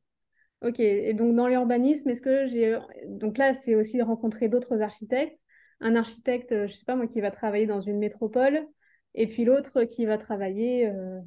OK, 0.62 0.80
et 0.80 1.12
donc 1.12 1.36
dans 1.36 1.46
l'urbanisme, 1.46 2.08
est-ce 2.08 2.22
que 2.22 2.46
j'ai... 2.46 2.78
Donc 3.06 3.36
là, 3.36 3.52
c'est 3.52 3.74
aussi 3.74 3.98
de 3.98 4.02
rencontrer 4.02 4.48
d'autres 4.48 4.80
architectes. 4.80 5.38
Un 5.80 5.94
architecte, 5.94 6.50
je 6.50 6.62
ne 6.62 6.66
sais 6.68 6.86
pas 6.86 6.96
moi, 6.96 7.06
qui 7.06 7.20
va 7.20 7.30
travailler 7.30 7.66
dans 7.66 7.82
une 7.82 7.98
métropole, 7.98 8.66
et 9.14 9.26
puis 9.26 9.44
l'autre 9.44 9.84
qui 9.84 10.06
va 10.06 10.16
travailler 10.16 10.88
euh, 10.88 11.20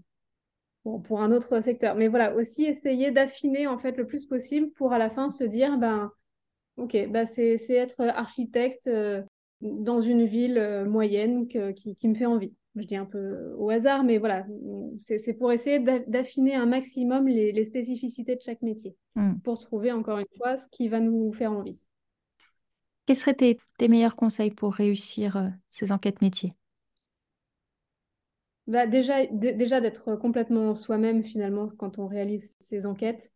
pour 1.04 1.22
un 1.22 1.32
autre 1.32 1.62
secteur. 1.62 1.96
Mais 1.96 2.08
voilà, 2.08 2.34
aussi 2.36 2.66
essayer 2.66 3.12
d'affiner 3.12 3.68
en 3.68 3.78
fait 3.78 3.98
le 3.98 4.08
plus 4.08 4.26
possible 4.26 4.72
pour 4.72 4.92
à 4.92 4.98
la 4.98 5.12
fin 5.12 5.30
se 5.30 5.44
dire, 5.44 5.78
ben, 5.78 6.12
OK, 6.78 6.98
bah, 7.10 7.28
c'est 7.28 7.62
être 7.70 8.02
architecte 8.02 8.88
euh, 8.88 9.22
dans 9.62 10.02
une 10.02 10.26
ville 10.26 10.86
moyenne 10.88 11.48
qui, 11.48 11.94
qui 11.96 12.08
me 12.08 12.16
fait 12.16 12.26
envie 12.26 12.56
je 12.76 12.86
dis 12.86 12.96
un 12.96 13.06
peu 13.06 13.54
au 13.58 13.70
hasard, 13.70 14.04
mais 14.04 14.18
voilà, 14.18 14.46
c'est 14.98 15.34
pour 15.34 15.52
essayer 15.52 15.80
d'affiner 15.80 16.56
un 16.56 16.66
maximum 16.66 17.28
les, 17.28 17.64
spécificités 17.64 18.36
de 18.36 18.42
chaque 18.42 18.62
métier, 18.62 18.96
hmm. 19.16 19.36
pour 19.44 19.60
trouver 19.60 19.92
encore 19.92 20.20
une 20.20 20.38
fois 20.38 20.58
ce 20.58 20.68
qui 20.70 20.88
va 20.88 21.00
nous 21.00 21.32
faire 21.34 21.52
envie. 21.52 21.86
Quels 23.06 23.16
seraient 23.16 23.34
tes, 23.34 23.88
meilleurs 23.88 24.16
conseils 24.16 24.52
pour 24.52 24.74
réussir 24.74 25.38
euh, 25.38 25.48
ces 25.70 25.92
enquêtes 25.92 26.22
métiers? 26.22 26.56
Bah 28.68 28.86
déjà, 28.86 29.26
déjà 29.26 29.82
d'être 29.82 30.16
complètement 30.16 30.76
soi-même 30.76 31.24
finalement 31.24 31.68
quand 31.78 31.98
on 32.00 32.08
réalise 32.08 32.56
ces 32.60 32.86
enquêtes. 32.86 33.32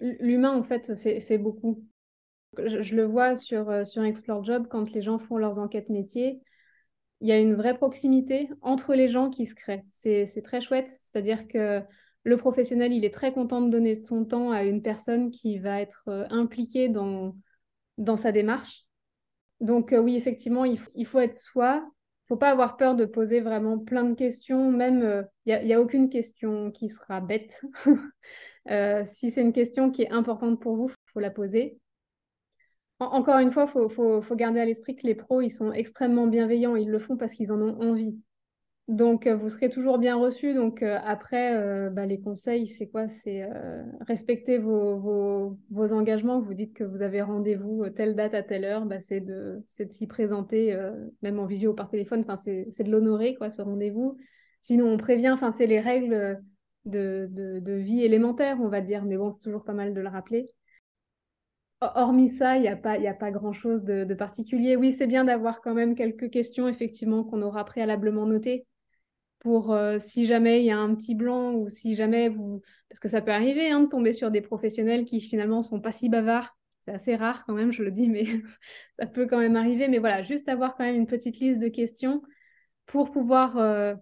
L'humain 0.00 0.52
en 0.52 0.62
fait 0.62 0.96
fait, 0.96 1.20
fait 1.20 1.38
beaucoup. 1.38 1.84
Je, 2.58 2.96
le 2.96 3.04
vois 3.04 3.36
sur, 3.36 3.68
euh, 3.68 3.84
sur 3.84 4.02
Explore 4.02 4.42
Job 4.42 4.66
quand 4.68 4.90
les 4.92 5.02
gens 5.02 5.18
font 5.18 5.36
leurs 5.36 5.58
enquêtes 5.58 5.90
métiers 5.90 6.40
il 7.20 7.28
y 7.28 7.32
a 7.32 7.38
une 7.38 7.54
vraie 7.54 7.76
proximité 7.76 8.50
entre 8.60 8.94
les 8.94 9.08
gens 9.08 9.30
qui 9.30 9.46
se 9.46 9.54
créent. 9.54 9.84
C'est 9.92 10.42
très 10.42 10.60
chouette, 10.60 10.90
c'est-à-dire 10.90 11.48
que 11.48 11.82
le 12.26 12.36
professionnel, 12.36 12.92
il 12.92 13.04
est 13.04 13.14
très 13.14 13.32
content 13.32 13.62
de 13.62 13.70
donner 13.70 13.94
son 13.94 14.24
temps 14.24 14.50
à 14.50 14.64
une 14.64 14.82
personne 14.82 15.30
qui 15.30 15.58
va 15.58 15.80
être 15.80 16.04
euh, 16.08 16.26
impliquée 16.28 16.88
dans, 16.88 17.36
sa 18.16 18.32
démarche. 18.32 18.84
Donc 19.60 19.92
euh, 19.92 19.98
oui, 19.98 20.16
effectivement, 20.16 20.64
il, 20.64 21.06
faut 21.06 21.20
être 21.20 21.34
soi. 21.34 21.88
Il 22.24 22.28
faut 22.28 22.36
pas 22.36 22.50
avoir 22.50 22.76
peur 22.76 22.96
de 22.96 23.04
poser 23.04 23.40
vraiment 23.40 23.78
plein 23.78 24.02
de 24.02 24.14
questions. 24.14 24.72
Même, 24.72 25.02
euh, 25.02 25.22
il 25.46 25.56
n'y 25.64 25.72
a, 25.72 25.78
a, 25.78 25.80
aucune 25.80 26.08
question 26.08 26.72
qui 26.72 26.88
sera 26.88 27.20
bête. 27.20 27.62
si 29.06 29.30
c'est 29.30 29.42
une 29.42 29.52
question 29.52 29.92
qui 29.92 30.02
est 30.02 30.10
importante 30.10 30.60
pour 30.60 30.74
vous, 30.74 30.90
il 30.90 31.12
faut 31.12 31.20
la 31.20 31.30
poser 31.30 31.78
encore 32.98 33.38
une 33.38 33.50
fois, 33.50 33.66
il 33.74 33.90
faut, 33.90 34.36
garder 34.36 34.60
à 34.60 34.64
l'esprit 34.64 34.96
que 34.96 35.06
les 35.06 35.14
pros, 35.14 35.40
ils 35.40 35.50
sont 35.50 35.72
extrêmement 35.72 36.26
bienveillants. 36.26 36.76
Ils 36.76 36.90
le 36.90 36.98
font 36.98 37.16
parce 37.16 37.34
qu'ils 37.34 37.52
en 37.52 37.60
ont 37.60 37.80
envie. 37.80 38.18
Donc, 38.88 39.26
euh, 39.26 39.34
vous 39.34 39.48
serez 39.48 39.68
toujours 39.68 39.98
bien 39.98 40.16
reçu. 40.16 40.54
Donc, 40.54 40.82
euh, 40.82 40.98
après, 41.04 41.56
euh, 41.56 41.90
bah, 41.90 42.06
les 42.06 42.20
conseils, 42.20 42.68
c'est 42.68 42.86
quoi? 42.86 43.08
C'est 43.08 43.48
respecter 44.00 44.58
vos, 44.58 45.58
engagements. 45.92 46.40
Vous 46.40 46.54
dites 46.54 46.72
que 46.72 46.84
vous 46.84 47.02
avez 47.02 47.20
rendez-vous 47.20 47.88
telle 47.90 48.14
date 48.14 48.34
à 48.34 48.42
telle 48.42 48.64
heure. 48.64 48.86
Bah, 48.86 49.00
c'est 49.00 49.20
de 49.20 49.62
s'y 49.90 50.06
présenter, 50.06 50.76
même 51.22 51.38
en 51.38 51.46
visio 51.46 51.72
ou 51.72 51.74
par 51.74 51.88
téléphone. 51.88 52.20
Enfin, 52.20 52.36
c'est 52.36 52.82
de 52.82 52.90
l'honorer, 52.90 53.34
quoi, 53.34 53.50
ce 53.50 53.60
rendez-vous. 53.60 54.16
Sinon, 54.62 54.88
on 54.88 54.96
prévient. 54.96 55.30
Enfin, 55.30 55.52
c'est 55.52 55.66
les 55.66 55.80
règles 55.80 56.40
de, 56.86 57.28
de, 57.30 57.72
vie 57.72 58.04
élémentaire, 58.04 58.58
on 58.62 58.68
va 58.68 58.80
dire. 58.80 59.04
Mais 59.04 59.16
bon, 59.16 59.30
c'est 59.30 59.40
toujours 59.40 59.64
pas 59.64 59.74
mal 59.74 59.92
de 59.94 60.00
le 60.00 60.08
rappeler. 60.08 60.46
Hormis 61.80 62.30
ça, 62.30 62.56
il 62.56 62.62
n'y 62.62 62.68
a 62.68 62.76
pas, 62.76 62.98
pas 63.14 63.30
grand-chose 63.30 63.84
de, 63.84 64.14
particulier. 64.14 64.76
Oui, 64.76 64.92
c'est 64.92 65.06
bien 65.06 65.24
d'avoir 65.24 65.60
quand 65.60 65.74
même 65.74 65.94
quelques 65.94 66.30
questions, 66.30 66.68
effectivement, 66.68 67.22
qu'on 67.22 67.42
aura 67.42 67.64
préalablement 67.64 68.26
notées 68.26 68.66
pour 69.40 69.72
euh, 69.72 69.98
si 69.98 70.26
jamais 70.26 70.60
il 70.60 70.66
y 70.66 70.70
a 70.70 70.78
un 70.78 70.94
petit 70.94 71.14
blanc 71.14 71.52
ou 71.52 71.68
si 71.68 71.94
jamais 71.94 72.28
vous... 72.30 72.62
Parce 72.88 72.98
que 72.98 73.08
ça 73.08 73.20
peut 73.20 73.30
arriver 73.30 73.70
hein, 73.70 73.80
de 73.80 73.88
tomber 73.88 74.12
sur 74.14 74.30
des 74.30 74.40
professionnels 74.40 75.04
qui 75.04 75.20
finalement 75.20 75.62
sont 75.62 75.80
pas 75.80 75.92
si 75.92 76.08
bavards. 76.08 76.56
C'est 76.80 76.92
assez 76.92 77.16
rare 77.16 77.44
quand 77.44 77.52
même, 77.52 77.72
je 77.72 77.82
le 77.82 77.90
dis, 77.90 78.08
mais 78.08 78.24
ça 78.98 79.06
peut 79.06 79.26
quand 79.26 79.38
même 79.38 79.56
arriver. 79.56 79.88
Mais 79.88 79.98
voilà, 79.98 80.22
juste 80.22 80.48
avoir 80.48 80.76
quand 80.76 80.84
même 80.84 80.96
une 80.96 81.06
petite 81.06 81.38
liste 81.40 81.60
de 81.60 81.68
questions 81.68 82.22
pour 82.86 83.10
pouvoir 83.10 83.58
euh, 83.58 83.94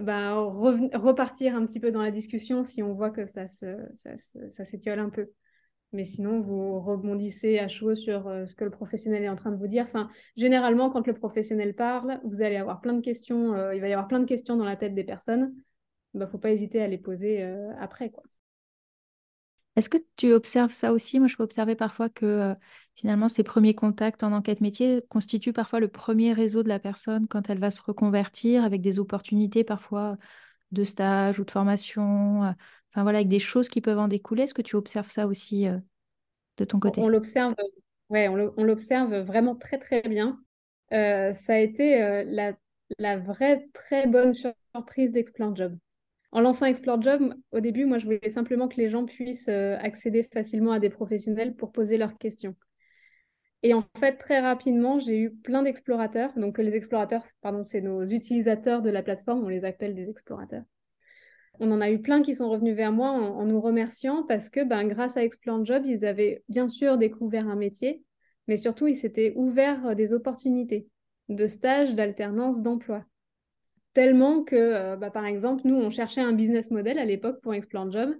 ben, 0.00 0.34
repartir 0.34 1.56
un 1.56 1.66
petit 1.66 1.80
peu 1.80 1.90
dans 1.90 2.02
la 2.02 2.10
discussion 2.12 2.64
si 2.64 2.82
on 2.82 2.94
voit 2.94 3.10
que 3.10 3.26
ça 3.26 3.48
s'étiole 3.48 4.98
ça, 4.98 5.02
un 5.02 5.10
peu 5.10 5.30
mais 5.92 6.04
sinon, 6.04 6.40
vous 6.40 6.80
rebondissez 6.80 7.58
à 7.58 7.68
chaud 7.68 7.94
sur 7.94 8.26
euh, 8.26 8.46
ce 8.46 8.54
que 8.54 8.64
le 8.64 8.70
professionnel 8.70 9.22
est 9.24 9.28
en 9.28 9.36
train 9.36 9.50
de 9.50 9.56
vous 9.56 9.66
dire. 9.66 9.84
Enfin, 9.84 10.08
généralement, 10.36 10.90
quand 10.90 11.06
le 11.06 11.12
professionnel 11.12 11.74
parle, 11.74 12.18
vous 12.24 12.40
allez 12.40 12.56
avoir 12.56 12.80
plein 12.80 12.94
de 12.94 13.02
questions, 13.02 13.54
euh, 13.54 13.74
il 13.74 13.80
va 13.80 13.88
y 13.88 13.92
avoir 13.92 14.08
plein 14.08 14.20
de 14.20 14.24
questions 14.24 14.56
dans 14.56 14.64
la 14.64 14.76
tête 14.76 14.94
des 14.94 15.04
personnes. 15.04 15.54
Il 16.14 16.20
ne 16.20 16.26
faut 16.26 16.38
pas 16.38 16.50
hésiter 16.50 16.80
à 16.82 16.88
les 16.88 16.98
poser 16.98 17.42
euh, 17.42 17.72
après. 17.78 18.10
Quoi. 18.10 18.22
Est-ce 19.76 19.90
que 19.90 19.98
tu 20.16 20.32
observes 20.32 20.72
ça 20.72 20.92
aussi? 20.92 21.18
Moi, 21.18 21.28
je 21.28 21.36
peux 21.36 21.42
observer 21.42 21.74
parfois 21.74 22.08
que 22.08 22.54
finalement, 22.94 23.28
ces 23.28 23.42
premiers 23.42 23.74
contacts 23.74 24.22
en 24.22 24.32
enquête 24.32 24.60
métier 24.60 25.02
constituent 25.08 25.54
parfois 25.54 25.80
le 25.80 25.88
premier 25.88 26.32
réseau 26.34 26.62
de 26.62 26.68
la 26.68 26.78
personne 26.78 27.26
quand 27.26 27.48
elle 27.48 27.58
va 27.58 27.70
se 27.70 27.80
reconvertir 27.82 28.64
avec 28.64 28.82
des 28.82 28.98
opportunités 28.98 29.64
parfois 29.64 30.18
de 30.72 30.84
stage 30.84 31.40
ou 31.40 31.44
de 31.44 31.50
formation 31.50 32.54
enfin 32.92 33.02
voilà, 33.02 33.18
avec 33.18 33.28
des 33.28 33.38
choses 33.38 33.68
qui 33.68 33.80
peuvent 33.80 33.98
en 33.98 34.08
découler. 34.08 34.44
Est-ce 34.44 34.54
que 34.54 34.62
tu 34.62 34.76
observes 34.76 35.10
ça 35.10 35.26
aussi 35.26 35.66
de 36.56 36.64
ton 36.64 36.78
côté? 36.78 37.00
On 37.00 37.08
l'observe, 37.08 37.54
ouais, 38.10 38.28
on 38.28 38.64
l'observe 38.64 39.16
vraiment 39.18 39.56
très 39.56 39.78
très 39.78 40.02
bien. 40.02 40.38
ça 40.90 41.34
a 41.48 41.58
été 41.58 42.24
la, 42.26 42.52
la, 42.98 43.18
vraie 43.18 43.68
très 43.72 44.06
bonne 44.06 44.32
surprise 44.34 45.12
d'Explore 45.12 45.56
Job. 45.56 45.76
En 46.32 46.40
lançant 46.40 46.66
Explore 46.66 47.02
Job, 47.02 47.34
au 47.50 47.60
début, 47.60 47.84
moi, 47.84 47.98
je 47.98 48.06
voulais 48.06 48.30
simplement 48.30 48.68
que 48.68 48.76
les 48.76 48.88
gens 48.88 49.04
puissent 49.04 49.48
accéder 49.48 50.22
facilement 50.22 50.72
à 50.72 50.78
des 50.78 50.90
professionnels 50.90 51.54
pour 51.54 51.72
poser 51.72 51.98
leurs 51.98 52.16
questions. 52.16 52.54
Et 53.62 53.74
en 53.74 53.84
fait, 53.98 54.16
très 54.16 54.40
rapidement, 54.40 54.98
j'ai 54.98 55.18
eu 55.18 55.30
plein 55.30 55.62
d'explorateurs. 55.62 56.32
Donc, 56.36 56.58
les 56.58 56.74
explorateurs, 56.74 57.22
pardon, 57.40 57.64
c'est 57.64 57.80
nos 57.80 58.04
utilisateurs 58.04 58.82
de 58.82 58.90
la 58.90 59.02
plateforme, 59.02 59.44
on 59.44 59.48
les 59.48 59.64
appelle 59.64 59.94
des 59.94 60.08
explorateurs. 60.10 60.64
On 61.64 61.70
en 61.70 61.80
a 61.80 61.92
eu 61.92 62.02
plein 62.02 62.22
qui 62.22 62.34
sont 62.34 62.50
revenus 62.50 62.74
vers 62.74 62.90
moi 62.90 63.10
en, 63.10 63.44
nous 63.44 63.60
remerciant 63.60 64.24
parce 64.24 64.50
que 64.50 64.64
ben, 64.64 64.84
grâce 64.84 65.16
à 65.16 65.22
Explore 65.22 65.64
Job, 65.64 65.84
ils 65.86 66.04
avaient 66.04 66.42
bien 66.48 66.66
sûr 66.66 66.98
découvert 66.98 67.46
un 67.46 67.54
métier, 67.54 68.02
mais 68.48 68.56
surtout, 68.56 68.88
ils 68.88 68.96
s'étaient 68.96 69.32
ouverts 69.36 69.86
euh, 69.86 69.94
des 69.94 70.12
opportunités 70.12 70.88
de 71.28 71.46
stage, 71.46 71.94
d'alternance, 71.94 72.62
d'emploi. 72.62 73.04
Tellement 73.92 74.42
que, 74.42 74.56
euh, 74.56 74.96
bah, 74.96 75.12
par 75.12 75.24
exemple, 75.24 75.62
nous, 75.64 75.76
on 75.76 75.88
cherchait 75.88 76.20
un 76.20 76.32
business 76.32 76.72
model 76.72 76.98
à 76.98 77.04
l'époque 77.04 77.40
pour 77.42 77.54
Explore 77.54 77.92
Job. 77.92 78.12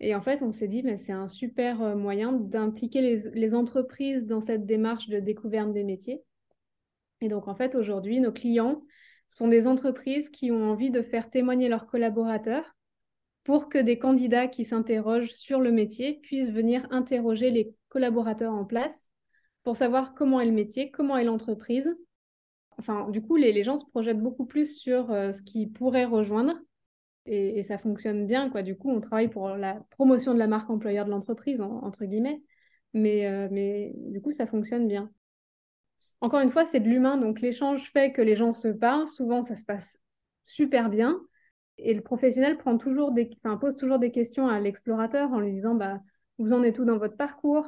Et 0.00 0.14
en 0.14 0.22
fait, 0.22 0.42
on 0.42 0.52
s'est 0.52 0.66
dit, 0.66 0.82
mais 0.82 0.96
c'est 0.96 1.12
un 1.12 1.28
super 1.28 1.82
euh, 1.82 1.94
moyen 1.94 2.32
d'impliquer 2.32 3.02
les, 3.02 3.54
entreprises 3.54 4.24
dans 4.24 4.40
cette 4.40 4.64
démarche 4.64 5.10
de 5.10 5.20
découverte 5.20 5.74
des 5.74 5.84
métiers. 5.84 6.22
Et 7.20 7.28
donc, 7.28 7.48
en 7.48 7.54
fait, 7.54 7.74
aujourd'hui, 7.74 8.18
nos 8.20 8.32
clients 8.32 8.80
sont 9.28 9.46
des 9.46 9.66
entreprises 9.66 10.30
qui 10.30 10.50
ont 10.50 10.70
envie 10.70 10.90
de 10.90 11.02
faire 11.02 11.28
témoigner 11.28 11.68
leurs 11.68 11.86
collaborateurs 11.86 12.77
pour 13.48 13.70
que 13.70 13.78
des 13.78 13.98
candidats 13.98 14.46
qui 14.46 14.66
s'interrogent 14.66 15.32
sur 15.32 15.58
le 15.58 15.72
métier 15.72 16.20
puissent 16.22 16.50
venir 16.50 16.86
interroger 16.90 17.50
les 17.50 17.74
collaborateurs 17.88 18.52
en 18.52 18.66
place 18.66 19.08
pour 19.62 19.74
savoir 19.74 20.12
comment 20.12 20.38
est 20.38 20.44
le 20.44 20.52
métier, 20.52 20.90
comment 20.90 21.16
est 21.16 21.24
l'entreprise. 21.24 21.96
Enfin, 22.76 23.08
du 23.08 23.22
coup, 23.22 23.36
les, 23.36 23.62
gens 23.64 23.78
se 23.78 23.86
projettent 23.86 24.20
beaucoup 24.20 24.44
plus 24.44 24.76
sur 24.76 25.10
euh, 25.10 25.32
ce 25.32 25.40
qu'ils 25.40 25.72
pourraient 25.72 26.04
rejoindre 26.04 26.56
et, 27.24 27.62
ça 27.62 27.78
fonctionne 27.78 28.26
bien. 28.26 28.50
Quoi. 28.50 28.60
Du 28.60 28.76
coup, 28.76 28.90
on 28.90 29.00
travaille 29.00 29.28
pour 29.28 29.48
la 29.48 29.82
promotion 29.92 30.34
de 30.34 30.38
la 30.38 30.46
marque 30.46 30.68
employeur 30.68 31.06
de 31.06 31.10
l'entreprise, 31.10 31.62
entre 31.62 32.04
guillemets, 32.04 32.42
euh, 32.96 33.48
mais 33.50 33.94
du 33.96 34.20
coup, 34.20 34.30
ça 34.30 34.46
fonctionne 34.46 34.86
bien. 34.86 35.10
Encore 36.20 36.40
une 36.40 36.50
fois, 36.50 36.66
c'est 36.66 36.80
de 36.80 36.88
l'humain, 36.90 37.16
donc 37.16 37.40
l'échange 37.40 37.90
fait 37.92 38.12
que 38.12 38.20
les 38.20 38.36
gens 38.36 38.52
se 38.52 38.68
parlent. 38.68 39.06
Souvent, 39.06 39.40
ça 39.40 39.56
se 39.56 39.64
passe 39.64 39.98
super 40.44 40.90
bien. 40.90 41.18
Et 41.78 41.94
le 41.94 42.02
professionnel 42.02 42.58
prend 42.58 42.76
toujours 42.76 43.12
des, 43.12 43.30
pose 43.60 43.76
toujours 43.76 43.98
des 43.98 44.10
questions 44.10 44.48
à 44.48 44.60
l'explorateur 44.60 45.32
en 45.32 45.40
lui 45.40 45.52
disant 45.52 45.74
bah, 45.74 46.00
Vous 46.38 46.52
en 46.52 46.62
êtes 46.62 46.76
tout 46.76 46.84
dans 46.84 46.98
votre 46.98 47.16
parcours? 47.16 47.66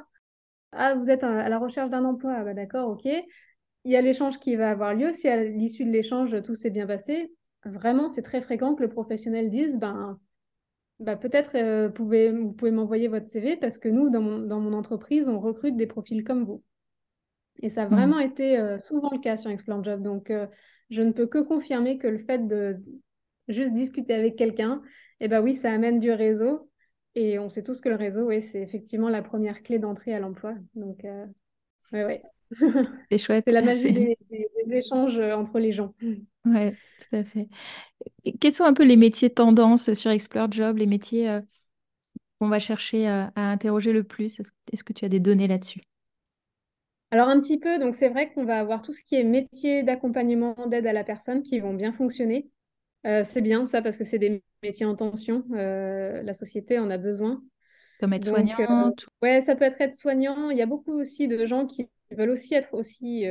Ah, 0.72 0.94
vous 0.94 1.10
êtes 1.10 1.24
à 1.24 1.48
la 1.48 1.58
recherche 1.58 1.90
d'un 1.90 2.04
emploi 2.04 2.34
ah, 2.38 2.44
bah, 2.44 2.54
D'accord, 2.54 2.90
ok. 2.90 3.04
Il 3.04 3.92
y 3.92 3.96
a 3.96 4.02
l'échange 4.02 4.38
qui 4.40 4.56
va 4.56 4.70
avoir 4.70 4.94
lieu. 4.94 5.12
Si 5.12 5.28
à 5.28 5.42
l'issue 5.42 5.84
de 5.84 5.90
l'échange, 5.90 6.42
tout 6.42 6.54
s'est 6.54 6.70
bien 6.70 6.86
passé, 6.86 7.32
vraiment, 7.64 8.08
c'est 8.08 8.22
très 8.22 8.40
fréquent 8.40 8.74
que 8.74 8.82
le 8.82 8.88
professionnel 8.88 9.48
dise, 9.48 9.78
ben, 9.78 10.18
ben 10.98 11.16
peut-être 11.16 11.56
euh, 11.56 11.88
pouvez, 11.88 12.30
vous 12.30 12.52
pouvez 12.52 12.72
m'envoyer 12.72 13.08
votre 13.08 13.26
CV 13.26 13.56
parce 13.56 13.78
que 13.78 13.88
nous, 13.88 14.10
dans 14.10 14.20
mon, 14.20 14.72
entreprise, 14.72 15.28
on 15.28 15.40
recrute 15.40 15.76
des 15.76 15.86
profils 15.86 16.24
comme 16.24 16.44
vous. 16.44 16.62
Et 17.62 17.68
ça 17.68 17.82
a 17.82 17.86
mmh. 17.86 17.90
vraiment 17.90 18.18
été 18.18 18.58
euh, 18.58 18.78
souvent 18.80 19.10
le 19.12 19.18
cas 19.18 19.36
sur 19.36 19.50
Explore 19.50 19.84
Job. 19.84 20.02
Donc, 20.02 20.30
euh, 20.30 20.46
je 20.90 21.02
ne 21.02 21.12
peux 21.12 21.26
que 21.26 21.38
confirmer 21.38 21.98
que 21.98 22.08
le 22.08 22.18
fait 22.18 22.46
de 22.46 22.82
juste 23.50 23.72
discuter 23.72 24.14
avec 24.14 24.36
quelqu'un, 24.36 24.82
eh 25.20 25.28
ben 25.28 25.42
oui, 25.42 25.54
ça 25.54 25.72
amène 25.72 25.98
du 25.98 26.10
réseau. 26.12 26.70
Et 27.14 27.38
on 27.38 27.48
sait 27.48 27.62
tous 27.62 27.80
que 27.80 27.88
le 27.88 27.96
réseau, 27.96 28.28
oui, 28.28 28.40
c'est 28.40 28.60
effectivement 28.60 29.08
la 29.08 29.22
première 29.22 29.62
clé 29.62 29.78
d'entrée 29.78 30.14
à 30.14 30.20
l'emploi. 30.20 30.54
Donc, 30.74 31.04
ouais, 31.92 32.04
ouais. 32.04 32.22
C'est 33.10 33.18
chouette. 33.18 33.44
c'est 33.44 33.52
la 33.52 33.62
magie 33.62 33.92
des, 33.92 34.16
échanges 34.72 35.18
entre 35.18 35.58
les 35.58 35.72
gens. 35.72 35.94
Oui, 36.44 36.70
tout 36.72 37.16
à 37.16 37.24
fait. 37.24 37.48
quels 38.40 38.52
sont 38.52 38.64
un 38.64 38.72
peu 38.72 38.84
les 38.84 38.96
métiers 38.96 39.30
tendances 39.30 39.92
sur 39.92 40.10
Explore 40.10 40.50
Job, 40.50 40.78
les 40.78 40.86
métiers 40.86 41.28
euh, 41.28 41.40
qu'on 42.38 42.48
va 42.48 42.58
chercher 42.58 43.06
à, 43.06 43.32
interroger 43.36 43.92
le 43.92 44.04
plus? 44.04 44.40
Est-ce 44.72 44.84
que 44.84 44.92
tu 44.92 45.04
as 45.04 45.08
des 45.08 45.20
données 45.20 45.48
là-dessus? 45.48 45.82
Alors 47.10 47.28
un 47.28 47.40
petit 47.40 47.58
peu, 47.58 47.78
donc 47.78 47.94
c'est 47.94 48.08
vrai 48.08 48.32
qu'on 48.32 48.44
va 48.44 48.58
avoir 48.58 48.82
tout 48.82 48.92
ce 48.92 49.02
qui 49.02 49.16
est 49.16 49.24
métier 49.24 49.82
d'accompagnement, 49.82 50.54
d'aide 50.68 50.86
à 50.86 50.92
la 50.92 51.02
personne 51.02 51.42
qui 51.42 51.58
vont 51.58 51.74
bien 51.74 51.92
fonctionner. 51.92 52.48
Euh, 53.06 53.22
c'est 53.24 53.40
bien 53.40 53.66
ça 53.66 53.82
parce 53.82 53.96
que 53.96 54.04
c'est 54.04 54.18
des 54.18 54.42
métiers 54.62 54.86
en 54.86 54.94
tension. 54.94 55.44
Euh, 55.52 56.22
la 56.22 56.34
société 56.34 56.78
en 56.78 56.90
a 56.90 56.98
besoin. 56.98 57.42
Comme 57.98 58.12
être 58.12 58.24
soignant. 58.24 58.94
ouais, 59.22 59.40
ça 59.40 59.56
peut 59.56 59.64
être 59.64 59.80
être 59.80 59.94
soignant. 59.94 60.50
Il 60.50 60.58
y 60.58 60.62
a 60.62 60.66
beaucoup 60.66 60.92
aussi 60.92 61.28
de 61.28 61.44
gens 61.46 61.66
qui 61.66 61.88
veulent 62.10 62.30
aussi 62.30 62.54
être 62.54 62.74
aussi 62.74 63.26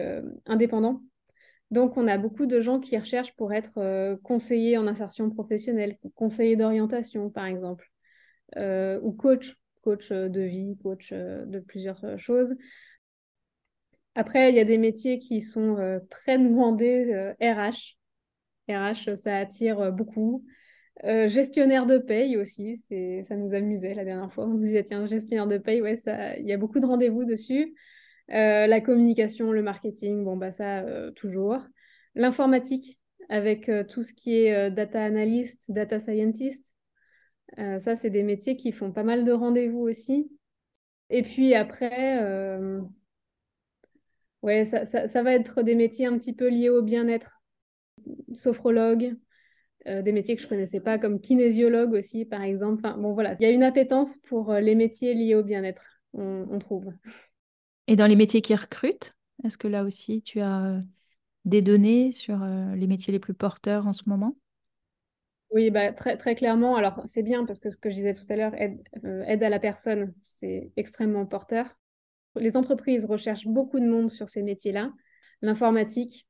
indépendants. 0.45 1.01
Donc, 1.71 1.97
on 1.97 2.07
a 2.07 2.17
beaucoup 2.17 2.47
de 2.47 2.61
gens 2.61 2.79
qui 2.79 2.97
recherchent 2.97 3.35
pour 3.35 3.53
être 3.53 3.77
euh, 3.77 4.15
conseillers 4.23 4.77
en 4.77 4.87
insertion 4.87 5.29
professionnelle, 5.29 5.97
conseillers 6.15 6.55
d'orientation, 6.55 7.29
par 7.29 7.45
exemple, 7.45 7.91
euh, 8.57 8.99
ou 9.03 9.11
coach, 9.11 9.55
coach 9.81 10.11
euh, 10.11 10.29
de 10.29 10.41
vie, 10.41 10.77
coach 10.81 11.13
de 11.13 11.59
plusieurs 11.59 12.17
choses. 12.17 12.55
Après, 14.15 14.49
il 14.49 14.55
y 14.55 14.59
a 14.59 14.65
des 14.65 14.79
métiers 14.79 15.19
qui 15.19 15.41
sont 15.41 16.01
très 16.09 16.39
demandés, 16.39 17.33
RH. 17.39 17.98
RH, 18.69 19.15
ça 19.15 19.37
attire 19.37 19.91
beaucoup. 19.91 20.45
gestionnaire 21.03 21.85
de 21.85 21.97
paye 21.97 22.37
aussi, 22.37 22.77
ça 23.27 23.35
nous 23.35 23.53
amusait 23.53 23.93
la 23.93 24.05
dernière 24.05 24.31
fois. 24.33 24.47
On 24.47 24.57
se 24.57 24.63
disait, 24.63 24.83
tiens, 24.83 25.05
gestionnaire 25.07 25.47
de 25.47 25.57
paye, 25.57 25.81
ouais, 25.81 25.95
il 26.39 26.47
y 26.47 26.53
a 26.53 26.57
beaucoup 26.57 26.79
de 26.79 26.85
rendez-vous 26.85 27.25
dessus. 27.25 27.75
Euh, 28.31 28.67
la 28.67 28.79
communication, 28.81 29.51
le 29.51 29.63
marketing, 29.63 30.23
bon, 30.23 30.37
bah 30.37 30.51
ça, 30.51 30.79
euh, 30.81 31.11
toujours. 31.11 31.59
L'informatique, 32.15 32.99
avec 33.29 33.69
euh, 33.69 33.83
tout 33.83 34.03
ce 34.03 34.13
qui 34.13 34.35
est 34.35 34.71
data 34.71 35.03
analyst, 35.03 35.63
data 35.69 35.99
scientist. 35.99 36.63
ça, 37.57 37.95
c'est 37.95 38.09
des 38.09 38.23
métiers 38.23 38.55
qui 38.55 38.71
font 38.71 38.91
pas 38.91 39.03
mal 39.03 39.25
de 39.25 39.31
rendez-vous 39.31 39.79
aussi. 39.81 40.31
Et 41.09 41.23
puis 41.23 41.55
après, 41.55 42.19
ouais, 44.41 44.65
ça, 44.65 44.85
ça, 44.85 45.23
va 45.23 45.33
être 45.33 45.63
des 45.63 45.75
métiers 45.75 46.05
un 46.05 46.17
petit 46.17 46.33
peu 46.33 46.49
liés 46.49 46.69
au 46.69 46.81
bien-être. 46.81 47.38
Sophrologue, 48.35 49.15
des 49.85 50.11
métiers 50.11 50.35
que 50.35 50.41
je 50.41 50.47
ne 50.47 50.49
connaissais 50.49 50.81
pas, 50.81 50.99
comme 50.99 51.19
kinésiologue 51.19 51.93
aussi, 51.93 52.25
par 52.25 52.41
exemple. 52.41 52.81
Enfin, 52.85 52.97
bon, 52.97 53.13
voilà, 53.13 53.33
il 53.39 53.43
y 53.43 53.45
a 53.45 53.49
une 53.49 53.63
appétence 53.63 54.17
pour 54.17 54.53
les 54.53 54.75
métiers 54.75 55.13
liés 55.13 55.35
au 55.35 55.43
bien-être, 55.43 56.01
on 56.13 56.59
trouve. 56.59 56.91
Et 57.89 57.95
dans 57.95 58.05
les 58.05 58.15
métiers 58.15 58.41
qui 58.41 58.53
recrutent, 58.53 59.15
est-ce 59.43 59.57
que 59.57 59.67
là 59.67 59.83
aussi 59.83 60.21
tu 60.21 60.41
as 60.41 60.63
euh, 60.65 60.79
des 61.45 61.63
données 61.63 62.11
sur 62.11 62.43
euh, 62.43 62.75
les 62.75 62.85
métiers 62.85 63.11
les 63.11 63.19
plus 63.19 63.33
porteurs 63.33 63.87
en 63.87 63.93
ce 63.93 64.03
moment? 64.05 64.35
Oui, 65.51 65.71
bah, 65.71 65.91
très, 65.91 66.15
très 66.15 66.35
clairement. 66.35 66.75
Alors 66.75 67.01
c'est 67.05 67.23
bien 67.23 67.45
parce 67.45 67.59
que 67.59 67.71
ce 67.71 67.77
que 67.77 67.89
je 67.89 67.95
disais 67.95 68.13
tout 68.13 68.25
à 68.29 68.35
l'heure, 68.35 68.53
aide, 68.61 68.79
euh, 69.05 69.23
aide 69.23 69.41
à 69.41 69.49
la 69.49 69.59
personne, 69.59 70.13
c'est 70.21 70.71
extrêmement 70.77 71.25
porteur. 71.25 71.65
Les 72.35 72.57
entreprises 72.57 73.05
recherchent 73.05 73.47
beaucoup 73.47 73.79
de 73.79 73.87
monde 73.87 74.11
sur 74.11 74.29
ces 74.29 74.43
métiers-là. 74.43 74.93
L'informatique, 75.41 76.27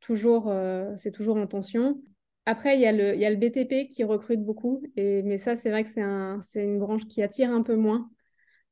toujours, 0.00 0.52
c'est 0.96 1.12
toujours 1.12 1.36
en 1.36 1.46
tension. 1.46 2.00
Après, 2.46 2.76
il 2.76 2.80
y, 2.80 2.86
a 2.86 2.92
le, 2.92 3.36
BTP 3.36 3.90
qui 3.90 4.04
recrute 4.04 4.42
beaucoup, 4.42 4.82
mais 4.96 5.38
ça, 5.38 5.56
c'est 5.56 5.70
vrai 5.70 5.84
que 5.84 5.90
c'est 5.90 6.02
un, 6.02 6.40
une 6.54 6.78
branche 6.78 7.06
qui 7.06 7.22
attire 7.22 7.50
un 7.50 7.62
peu 7.62 7.76
moins 7.76 8.10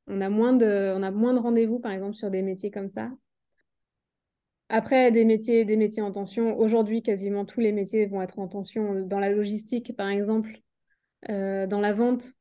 on 0.07 0.21
a 0.21 0.29
moins 0.29 0.53
de, 0.53 1.39
rendez-vous, 1.39 1.79
par 1.79 1.91
exemple, 1.91 2.15
sur 2.15 2.31
des 2.31 2.41
métiers 2.41 2.71
comme 2.71 2.87
ça. 2.87 3.11
Après, 4.69 5.11
des 5.11 5.25
métiers, 5.25 5.65
des 5.65 5.77
métiers 5.77 6.01
en 6.01 6.11
tension. 6.11 6.57
Aujourd'hui, 6.57 7.01
quasiment 7.01 7.45
tous 7.45 7.59
les 7.59 7.71
métiers 7.71 8.05
vont 8.05 8.21
être 8.21 8.39
en 8.39 8.47
tension. 8.47 9.01
Dans 9.01 9.19
la 9.19 9.29
logistique, 9.29 9.95
par 9.95 10.09
exemple, 10.09 10.61
euh, 11.29 11.67
dans 11.67 11.79
la 11.79 11.93
vente. 11.93 12.33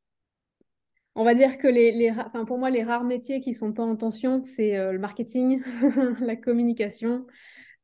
On 1.15 1.25
va 1.25 1.35
dire 1.35 1.57
que 1.59 2.45
pour 2.45 2.59
moi, 2.59 2.71
les 2.71 2.83
rares 2.83 3.05
métiers 3.05 3.41
qui 3.41 3.51
ne 3.51 3.55
sont 3.55 3.73
pas 3.73 3.85
en 3.85 3.97
tension, 3.97 4.43
c'est 4.43 4.77
euh, 4.77 4.93
le 4.93 4.99
marketing, 4.99 5.63
la 6.21 6.37
communication. 6.37 7.27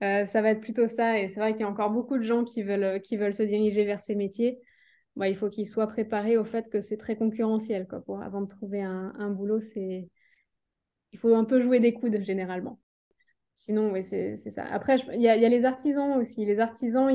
Euh, 0.02 0.26
ça 0.26 0.42
va 0.42 0.50
être 0.50 0.60
plutôt 0.60 0.86
ça. 0.86 1.18
Et 1.18 1.28
c'est 1.28 1.40
vrai 1.40 1.52
qu'il 1.52 1.62
y 1.62 1.64
a 1.64 1.68
encore 1.68 1.90
beaucoup 1.90 2.18
de 2.18 2.22
gens 2.22 2.44
qui 2.44 2.62
veulent, 2.62 3.00
qui 3.02 3.16
veulent 3.16 3.34
se 3.34 3.42
diriger 3.42 3.84
vers 3.84 4.00
ces 4.00 4.14
métiers. 4.14 4.60
Il 5.20 5.36
faut 5.36 5.48
qu'ils 5.48 5.66
soient 5.66 5.86
préparés 5.86 6.36
au 6.36 6.44
fait 6.44 6.70
que 6.70 6.80
c'est 6.80 6.96
très 6.96 7.16
concurrentiel. 7.16 7.86
Quoi, 7.86 8.24
avant 8.24 8.40
de 8.40 8.48
trouver 8.48 8.82
un, 8.82 9.30
boulot, 9.30 9.60
c'est 9.60 10.08
il 11.12 11.18
faut 11.18 11.34
un 11.34 11.44
peu 11.44 11.60
jouer 11.60 11.80
des 11.80 11.92
coudes 11.92 12.20
généralement. 12.22 12.80
Sinon, 13.54 13.92
oui, 13.92 14.02
c'est 14.02 14.38
ça. 14.38 14.64
Après, 14.64 14.96
il 15.12 15.20
y, 15.20 15.28
a 15.28 15.36
les 15.36 15.64
artisans 15.66 16.18
aussi. 16.18 16.46
Les 16.46 16.58
artisans, 16.58 17.10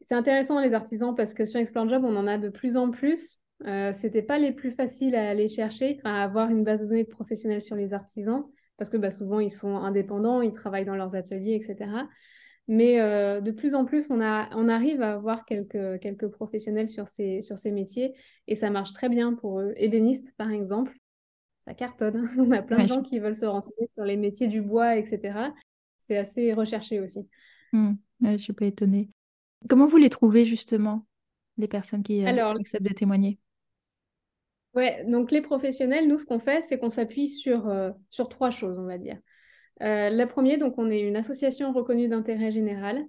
c'est 0.00 0.14
intéressant 0.14 0.58
les 0.58 0.72
artisans 0.72 1.14
parce 1.14 1.34
que 1.34 1.44
sur 1.44 1.60
Explore 1.60 1.88
Job, 1.88 2.02
on 2.04 2.16
en 2.16 2.26
a 2.26 2.38
de 2.38 2.48
plus 2.48 2.78
en 2.78 2.90
plus. 2.90 3.40
Euh, 3.66 3.92
C'était 3.92 4.22
pas 4.22 4.38
les 4.38 4.52
plus 4.52 4.70
faciles 4.70 5.14
à 5.14 5.28
aller 5.28 5.48
chercher, 5.48 6.00
à 6.04 6.24
avoir 6.24 6.48
une 6.48 6.64
base 6.64 6.82
de 6.82 6.88
données 6.88 7.04
de 7.04 7.08
professionnels 7.08 7.62
sur 7.62 7.76
les 7.76 7.92
artisans 7.92 8.46
parce 8.78 8.88
que 8.88 8.96
bah, 8.96 9.10
souvent 9.10 9.40
ils 9.40 9.50
sont 9.50 9.76
indépendants, 9.76 10.40
ils 10.40 10.54
travaillent 10.54 10.86
dans 10.86 10.96
leurs 10.96 11.14
ateliers, 11.14 11.54
etc. 11.54 11.90
Mais 12.68 13.00
euh, 13.00 13.40
de 13.40 13.50
plus 13.50 13.74
en 13.74 13.84
plus, 13.84 14.10
on, 14.10 14.20
a, 14.20 14.48
on 14.54 14.68
arrive 14.68 15.02
à 15.02 15.14
avoir 15.14 15.44
quelques, 15.44 16.00
quelques 16.00 16.28
professionnels 16.28 16.88
sur 16.88 17.08
ces, 17.08 17.42
sur 17.42 17.56
ces 17.58 17.72
métiers 17.72 18.14
et 18.46 18.54
ça 18.54 18.70
marche 18.70 18.92
très 18.92 19.08
bien 19.08 19.34
pour 19.34 19.60
eux. 19.60 19.72
Ébéniste, 19.76 20.34
par 20.36 20.50
exemple, 20.50 20.94
ça 21.66 21.74
cartonne. 21.74 22.30
on 22.38 22.50
a 22.52 22.62
plein 22.62 22.84
de 22.84 22.88
gens 22.88 23.02
qui 23.02 23.18
veulent 23.18 23.34
se 23.34 23.46
renseigner 23.46 23.88
sur 23.90 24.04
les 24.04 24.16
métiers 24.16 24.48
du 24.48 24.60
bois, 24.60 24.96
etc. 24.96 25.52
C'est 25.96 26.18
assez 26.18 26.52
recherché 26.52 27.00
aussi. 27.00 27.26
Mmh. 27.72 27.92
je 28.22 28.28
ne 28.28 28.36
suis 28.36 28.52
pas 28.52 28.66
étonnée. 28.66 29.10
Comment 29.68 29.86
vous 29.86 29.96
les 29.96 30.10
trouvez 30.10 30.44
justement, 30.44 31.06
les 31.56 31.68
personnes 31.68 32.02
qui 32.02 32.24
euh, 32.24 32.54
acceptent 32.54 32.86
de 32.86 32.94
témoigner? 32.94 33.38
Ouais, 34.78 35.04
donc 35.08 35.32
les 35.32 35.40
professionnels, 35.40 36.06
nous, 36.06 36.20
ce 36.20 36.24
qu'on 36.24 36.38
fait, 36.38 36.62
c'est 36.62 36.78
qu'on 36.78 36.88
s'appuie 36.88 37.26
sur, 37.26 37.68
euh, 37.68 37.90
sur 38.10 38.28
trois 38.28 38.50
choses, 38.50 38.78
on 38.78 38.84
va 38.84 38.96
dire. 38.96 39.18
Euh, 39.82 40.08
la 40.08 40.26
première, 40.28 40.58
donc 40.58 40.78
on 40.78 40.88
est 40.88 41.00
une 41.00 41.16
association 41.16 41.72
reconnue 41.72 42.06
d'intérêt 42.06 42.52
général 42.52 43.04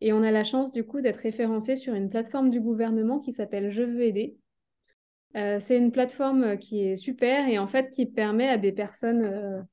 et 0.00 0.12
on 0.12 0.24
a 0.24 0.32
la 0.32 0.42
chance 0.42 0.72
du 0.72 0.82
coup 0.82 1.00
d'être 1.00 1.18
référencé 1.18 1.76
sur 1.76 1.94
une 1.94 2.10
plateforme 2.10 2.50
du 2.50 2.60
gouvernement 2.60 3.20
qui 3.20 3.32
s'appelle 3.32 3.70
Je 3.70 3.84
veux 3.84 4.02
aider. 4.02 4.36
Euh, 5.36 5.60
c'est 5.60 5.78
une 5.78 5.92
plateforme 5.92 6.58
qui 6.58 6.82
est 6.88 6.96
super 6.96 7.46
et 7.46 7.56
en 7.56 7.68
fait 7.68 7.90
qui 7.90 8.06
permet 8.06 8.48
à 8.48 8.58
des 8.58 8.72
personnes 8.72 9.64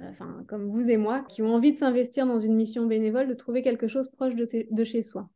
enfin, 0.00 0.44
comme 0.46 0.70
vous 0.70 0.90
et 0.90 0.96
moi 0.96 1.22
qui 1.22 1.42
ont 1.42 1.52
envie 1.52 1.72
de 1.72 1.78
s'investir 1.78 2.24
dans 2.24 2.38
une 2.38 2.54
mission 2.54 2.86
bénévole 2.86 3.26
de 3.26 3.34
trouver 3.34 3.62
quelque 3.62 3.88
chose 3.88 4.08
proche 4.10 4.36
de, 4.36 4.84
chez 4.84 5.02
soi. 5.02 5.28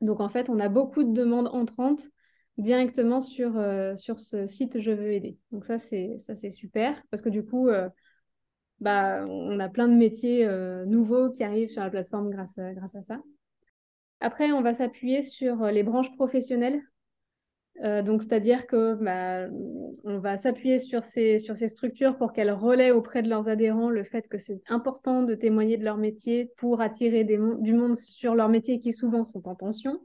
Donc 0.00 0.20
en 0.20 0.28
fait, 0.28 0.48
on 0.48 0.60
a 0.60 0.68
beaucoup 0.68 1.02
de 1.02 1.12
demandes 1.12 1.48
entrantes 1.48 2.12
directement 2.58 3.20
sur, 3.20 3.52
sur 3.96 4.18
ce 4.18 4.46
site 4.46 4.80
Je 4.80 4.90
veux 4.90 5.12
aider. 5.12 5.36
Donc 5.50 5.64
ça, 5.64 5.78
c'est 5.78 6.18
super 6.50 7.02
parce 7.10 7.22
que 7.22 7.28
du 7.28 7.44
coup, 7.44 7.68
bah, 8.82 9.24
on 9.28 9.60
a 9.60 9.68
plein 9.68 9.86
de 9.86 9.94
métiers 9.94 10.44
euh, 10.44 10.84
nouveaux 10.86 11.30
qui 11.30 11.44
arrivent 11.44 11.70
sur 11.70 11.82
la 11.82 11.90
plateforme 11.90 12.30
grâce 12.30 12.58
à, 12.58 12.74
grâce 12.74 12.96
à 12.96 13.02
ça. 13.02 13.20
Après, 14.18 14.50
on 14.50 14.60
va 14.60 14.74
s'appuyer 14.74 15.22
sur 15.22 15.62
euh, 15.62 15.70
les 15.70 15.84
branches 15.84 16.12
professionnelles. 16.16 16.82
Euh, 17.84 18.02
donc, 18.02 18.22
c'est-à-dire 18.22 18.66
que 18.66 18.94
bah, 18.94 19.48
on 20.02 20.18
va 20.18 20.36
s'appuyer 20.36 20.80
sur 20.80 21.04
ces, 21.04 21.38
sur 21.38 21.54
ces 21.54 21.68
structures 21.68 22.18
pour 22.18 22.32
qu'elles 22.32 22.50
relaient 22.50 22.90
auprès 22.90 23.22
de 23.22 23.28
leurs 23.28 23.48
adhérents 23.48 23.88
le 23.88 24.02
fait 24.02 24.26
que 24.28 24.36
c'est 24.36 24.60
important 24.68 25.22
de 25.22 25.36
témoigner 25.36 25.76
de 25.76 25.84
leur 25.84 25.96
métier 25.96 26.50
pour 26.56 26.80
attirer 26.80 27.22
des, 27.22 27.38
du 27.60 27.72
monde 27.74 27.96
sur 27.96 28.34
leur 28.34 28.48
métier 28.48 28.80
qui 28.80 28.92
souvent 28.92 29.22
sont 29.22 29.46
en 29.48 29.54
tension. 29.54 30.00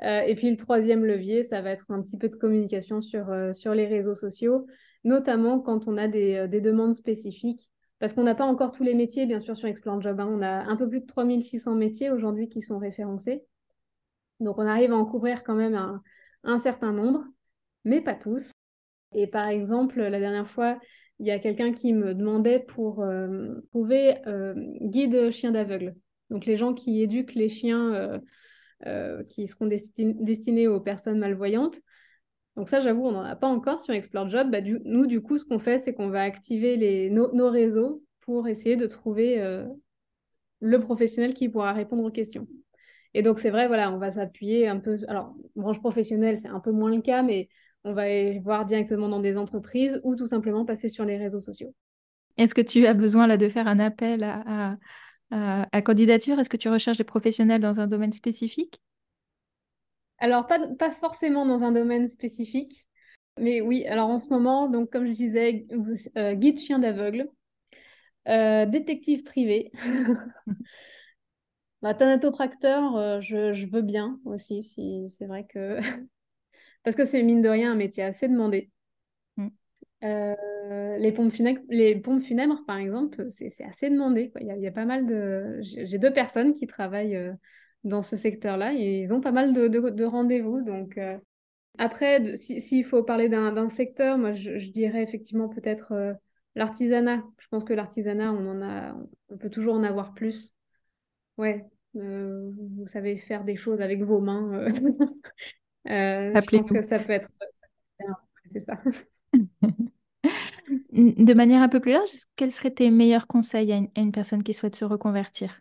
Et 0.00 0.34
puis 0.34 0.50
le 0.50 0.56
troisième 0.56 1.04
levier, 1.04 1.44
ça 1.44 1.60
va 1.60 1.70
être 1.70 1.86
un 1.90 2.02
petit 2.02 2.18
peu 2.18 2.28
de 2.28 2.36
communication 2.36 3.00
sur, 3.00 3.32
sur 3.54 3.74
les 3.74 3.86
réseaux 3.86 4.14
sociaux, 4.14 4.66
notamment 5.04 5.60
quand 5.60 5.86
on 5.86 5.96
a 5.96 6.08
des, 6.08 6.48
des 6.48 6.60
demandes 6.60 6.94
spécifiques 6.94 7.72
parce 8.02 8.14
qu'on 8.14 8.24
n'a 8.24 8.34
pas 8.34 8.46
encore 8.46 8.72
tous 8.72 8.82
les 8.82 8.94
métiers, 8.94 9.26
bien 9.26 9.38
sûr, 9.38 9.56
sur 9.56 9.68
Explore 9.68 10.02
Job. 10.02 10.18
Hein. 10.18 10.28
On 10.28 10.42
a 10.42 10.64
un 10.64 10.74
peu 10.74 10.88
plus 10.88 11.02
de 11.02 11.06
3600 11.06 11.76
métiers 11.76 12.10
aujourd'hui 12.10 12.48
qui 12.48 12.60
sont 12.60 12.80
référencés. 12.80 13.44
Donc, 14.40 14.58
on 14.58 14.66
arrive 14.66 14.90
à 14.90 14.96
en 14.96 15.04
couvrir 15.04 15.44
quand 15.44 15.54
même 15.54 16.00
un, 16.42 16.58
certain 16.58 16.92
nombre, 16.92 17.24
mais 17.84 18.00
pas 18.00 18.16
tous. 18.16 18.50
Et 19.14 19.28
par 19.28 19.46
exemple, 19.46 20.00
la 20.00 20.18
dernière 20.18 20.50
fois, 20.50 20.80
il 21.20 21.28
y 21.28 21.30
a 21.30 21.38
quelqu'un 21.38 21.72
qui 21.72 21.92
me 21.92 22.12
demandait 22.12 22.58
pour 22.58 23.04
euh, 23.04 23.54
trouver 23.70 24.16
euh, 24.26 24.54
guide 24.80 25.30
chien 25.30 25.52
d'aveugle. 25.52 25.94
Donc, 26.28 26.44
les 26.44 26.56
gens 26.56 26.74
qui 26.74 27.02
éduquent 27.02 27.36
les 27.36 27.48
chiens 27.48 27.94
euh, 27.94 28.18
qui 29.28 29.46
seront 29.46 29.66
destinés 29.66 30.68
aux 30.68 30.80
personnes 30.80 31.18
malvoyantes. 31.18 31.80
Donc 32.56 32.68
ça, 32.68 32.80
j'avoue, 32.80 33.06
on 33.06 33.12
n'en 33.12 33.24
a 33.24 33.36
pas 33.36 33.46
encore 33.46 33.80
sur 33.80 33.94
Explore 33.94 34.28
Job. 34.28 34.50
Bah, 34.50 34.60
nous, 34.60 35.06
du 35.06 35.22
coup, 35.22 35.38
ce 35.38 35.44
qu'on 35.44 35.58
fait, 35.58 35.78
c'est 35.78 35.94
qu'on 35.94 36.08
va 36.08 36.22
activer 36.22 37.08
nos, 37.10 37.50
réseaux 37.50 38.02
pour 38.20 38.46
essayer 38.48 38.76
de 38.76 38.86
trouver 38.86 39.40
euh, 39.40 39.64
le 40.60 40.80
professionnel 40.80 41.34
qui 41.34 41.48
pourra 41.48 41.72
répondre 41.72 42.04
aux 42.04 42.10
questions. 42.10 42.46
Et 43.14 43.22
donc, 43.22 43.38
c'est 43.38 43.50
vrai, 43.50 43.68
voilà, 43.68 43.92
on 43.92 43.98
va 43.98 44.12
s'appuyer 44.12 44.68
un 44.68 44.78
peu. 44.78 44.98
Alors, 45.08 45.34
branche 45.56 45.80
professionnelle, 45.80 46.38
c'est 46.38 46.48
un 46.48 46.60
peu 46.60 46.72
moins 46.72 46.94
le 46.94 47.00
cas, 47.00 47.22
mais 47.22 47.48
on 47.84 47.92
va 47.92 48.02
aller 48.02 48.40
voir 48.40 48.64
directement 48.64 49.08
dans 49.08 49.20
des 49.20 49.38
entreprises 49.38 50.00
ou 50.04 50.14
tout 50.14 50.26
simplement 50.26 50.64
passer 50.64 50.88
sur 50.88 51.04
les 51.04 51.16
réseaux 51.16 51.40
sociaux. 51.40 51.74
Est-ce 52.36 52.54
que 52.54 52.60
tu 52.60 52.86
as 52.86 52.94
besoin 52.94 53.26
là 53.26 53.36
de 53.36 53.48
faire 53.48 53.66
un 53.66 53.78
appel 53.78 54.22
à 54.22 54.76
candidature? 55.84 56.38
Est-ce 56.38 56.50
que 56.50 56.56
tu 56.56 56.68
recherches 56.68 56.98
des 56.98 57.04
professionnels 57.04 57.60
dans 57.60 57.80
un 57.80 57.86
domaine 57.86 58.12
spécifique? 58.12 58.80
Alors, 60.18 60.46
pas, 60.46 60.60
pas 60.78 60.92
forcément 60.92 61.46
dans 61.46 61.64
un 61.64 61.72
domaine 61.72 62.08
spécifique, 62.08 62.86
mais 63.38 63.60
oui, 63.60 63.84
alors 63.86 64.08
en 64.08 64.20
ce 64.20 64.28
moment, 64.28 64.68
donc 64.68 64.90
comme 64.90 65.06
je 65.06 65.12
disais, 65.12 65.66
euh, 66.16 66.34
guide 66.34 66.60
chien 66.60 66.78
d'aveugle, 66.78 67.28
euh, 68.28 68.66
détective 68.66 69.24
privé, 69.24 69.72
bah, 71.82 71.94
thanatopracteur, 71.94 72.96
euh, 72.96 73.20
je, 73.20 73.52
je, 73.52 73.66
veux 73.66 73.82
bien 73.82 74.20
aussi, 74.24 74.62
si 74.62 75.10
c'est 75.10 75.26
vrai 75.26 75.44
que... 75.46 75.78
Parce 76.84 76.96
que 76.96 77.04
c'est 77.04 77.22
mine 77.22 77.42
de 77.42 77.48
rien 77.48 77.72
un 77.72 77.76
métier 77.76 78.04
assez 78.04 78.28
demandé. 78.28 78.70
Mm. 80.02 80.96
les, 80.98 81.12
pompes 81.12 81.32
funèbres, 81.32 81.60
les 81.68 81.96
pompes 81.96 82.22
funèbres, 82.22 82.62
par 82.66 82.78
exemple, 82.78 83.26
c'est 83.30 83.64
assez 83.64 83.88
demandé. 83.88 84.32
Il, 84.40 84.46
y 84.46 84.50
a, 84.50 84.56
il, 84.56 84.62
y 84.62 84.66
a, 84.66 84.72
pas 84.72 84.84
mal 84.84 85.06
de... 85.06 85.58
J'ai 85.60 85.98
deux 85.98 86.12
personnes 86.12 86.54
qui 86.54 86.66
travaillent 86.66 87.32
dans 87.84 88.02
ce 88.02 88.16
secteur-là. 88.16 88.72
Ils 88.72 89.12
ont 89.12 89.20
pas 89.20 89.32
mal 89.32 89.52
de, 89.52 90.04
rendez-vous. 90.04 90.62
Donc, 90.62 90.98
euh, 90.98 91.18
après, 91.78 92.36
s'il 92.36 92.84
faut 92.84 93.02
parler 93.02 93.28
d'un 93.28 93.68
secteur, 93.68 94.18
moi, 94.18 94.32
je, 94.32 94.70
dirais 94.70 95.02
effectivement 95.02 95.48
peut-être 95.48 95.92
euh, 95.92 96.12
l'artisanat. 96.54 97.22
Je 97.38 97.48
pense 97.48 97.64
que 97.64 97.72
l'artisanat, 97.72 98.32
on 98.32 98.46
en 98.46 98.62
a, 98.62 98.96
on 99.30 99.36
peut 99.36 99.50
toujours 99.50 99.74
en 99.74 99.82
avoir 99.82 100.14
plus. 100.14 100.52
Ouais, 101.38 101.64
euh, 101.96 102.50
vous 102.76 102.86
savez 102.86 103.16
faire 103.16 103.44
des 103.44 103.56
choses 103.56 103.80
avec 103.80 104.02
vos 104.02 104.20
mains. 104.20 104.68
je 105.86 106.56
pense 106.56 106.70
que 106.70 106.82
ça 106.82 106.98
peut 106.98 107.12
être. 107.12 107.30
C'est 108.52 108.60
ça. 108.60 108.80
De 110.92 111.32
manière 111.32 111.62
un 111.62 111.68
peu 111.68 111.80
plus 111.80 111.92
large, 111.92 112.10
quels 112.36 112.52
seraient 112.52 112.70
tes 112.70 112.90
meilleurs 112.90 113.26
conseils 113.26 113.72
à 113.72 114.00
une 114.00 114.12
personne 114.12 114.42
qui 114.42 114.52
souhaite 114.52 114.76
se 114.76 114.84
reconvertir? 114.84 115.60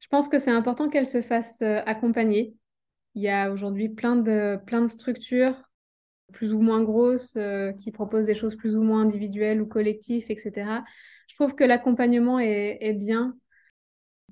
Je 0.00 0.08
pense 0.08 0.28
que 0.28 0.38
c'est 0.38 0.50
important 0.50 0.88
qu'elle 0.88 1.06
se 1.06 1.22
fasse 1.22 1.62
euh, 1.62 1.80
accompagner. 1.86 2.54
Il 3.14 3.22
y 3.22 3.28
a 3.28 3.50
aujourd'hui 3.50 3.88
plein 3.88 4.16
de, 4.16 4.58
plein 4.66 4.80
de 4.82 4.86
structures 4.86 5.54
plus 6.32 6.52
ou 6.52 6.60
moins 6.60 6.82
grosses 6.82 7.36
euh, 7.36 7.72
qui 7.72 7.90
proposent 7.90 8.26
des 8.26 8.34
choses 8.34 8.56
plus 8.56 8.76
ou 8.76 8.82
moins 8.82 9.02
individuelles 9.02 9.60
ou 9.60 9.66
collectives, 9.66 10.26
etc. 10.28 10.84
Je 11.28 11.34
trouve 11.34 11.54
que 11.54 11.64
l'accompagnement 11.64 12.38
est, 12.38 12.92
bien 12.94 13.36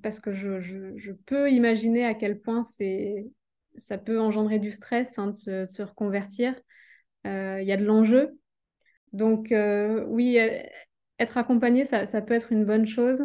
parce 0.03 0.21
que 0.21 0.33
je, 0.33 1.13
peux 1.27 1.51
imaginer 1.51 2.05
à 2.05 2.15
quel 2.15 2.41
point 2.41 2.63
ça 2.63 3.99
peut 3.99 4.21
engendrer 4.21 4.59
du 4.59 4.71
stress 4.71 5.19
hein, 5.19 5.29
de, 5.29 5.65
se, 5.65 5.83
reconvertir. 5.83 6.55
Euh, 7.27 7.59
il 7.61 7.67
y 7.67 7.73
a 7.73 7.77
de 7.77 7.85
l'enjeu. 7.85 8.39
Donc 9.13 9.53
oui, 10.09 10.39
être 11.19 11.37
accompagné, 11.37 11.85
ça, 11.85 12.23
peut 12.23 12.35
être 12.35 12.53
une 12.53 12.65
bonne 12.65 12.87
chose. 12.87 13.25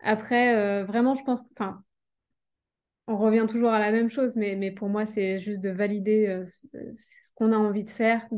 Après, 0.00 0.56
euh, 0.56 0.84
vraiment, 0.84 1.14
je 1.14 1.22
pense, 1.22 1.44
enfin, 1.52 1.82
on 3.06 3.16
revient 3.16 3.46
toujours 3.48 3.70
à 3.70 3.78
la 3.78 3.92
même 3.92 4.10
chose, 4.10 4.36
mais, 4.36 4.70
pour 4.70 4.88
moi, 4.88 5.06
c'est 5.06 5.38
juste 5.38 5.60
de 5.60 5.70
valider 5.70 6.26
euh, 6.26 6.44
ce, 6.44 7.32
qu'on 7.34 7.52
a 7.52 7.56
envie 7.56 7.84
de 7.84 7.90
faire 7.90 8.28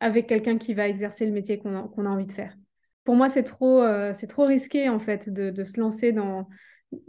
avec 0.00 0.26
quelqu'un 0.26 0.58
qui 0.58 0.74
va 0.74 0.88
exercer 0.88 1.26
le 1.26 1.32
métier 1.32 1.58
qu'on 1.58 1.76
a, 1.76 2.08
envie 2.08 2.26
de 2.26 2.32
faire. 2.32 2.56
Pour 3.04 3.14
moi, 3.14 3.28
c'est 3.28 3.42
trop, 3.42 3.82
euh, 3.82 4.12
risqué, 4.38 4.88
en 4.88 4.98
fait, 4.98 5.28
de, 5.30 5.50
de 5.50 5.64
se 5.64 5.78
lancer 5.78 6.12
dans 6.12 6.48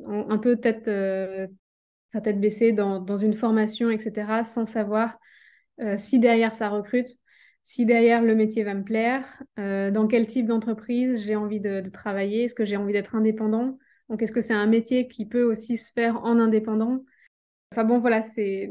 un 0.05 0.37
peu 0.37 0.55
tête, 0.55 0.83
tête 0.83 2.39
baissée 2.39 2.71
dans, 2.71 2.99
dans, 2.99 3.17
une 3.17 3.33
formation, 3.33 3.89
etc., 3.89 4.43
sans 4.43 4.65
savoir 4.65 5.19
si 5.97 6.19
derrière 6.19 6.53
ça 6.53 6.69
recrute, 6.69 7.17
si 7.63 7.85
derrière 7.85 8.21
le 8.21 8.35
métier 8.35 8.63
va 8.63 8.73
me 8.73 8.83
plaire, 8.83 9.43
euh, 9.59 9.91
dans 9.91 10.07
quel 10.07 10.27
type 10.27 10.47
d'entreprise 10.47 11.23
j'ai 11.23 11.35
envie 11.35 11.59
de, 11.59 11.81
travailler, 11.89 12.43
est-ce 12.43 12.55
que 12.55 12.65
j'ai 12.65 12.77
envie 12.77 12.93
d'être 12.93 13.15
indépendant, 13.15 13.77
donc 14.09 14.21
est-ce 14.21 14.31
que 14.31 14.41
c'est 14.41 14.53
un 14.53 14.67
métier 14.67 15.07
qui 15.07 15.25
peut 15.25 15.43
aussi 15.43 15.77
se 15.77 15.91
faire 15.91 16.23
en 16.23 16.39
indépendant? 16.39 17.03
Enfin 17.71 17.83
bon, 17.85 17.99
voilà, 17.99 18.21
c'est 18.21 18.69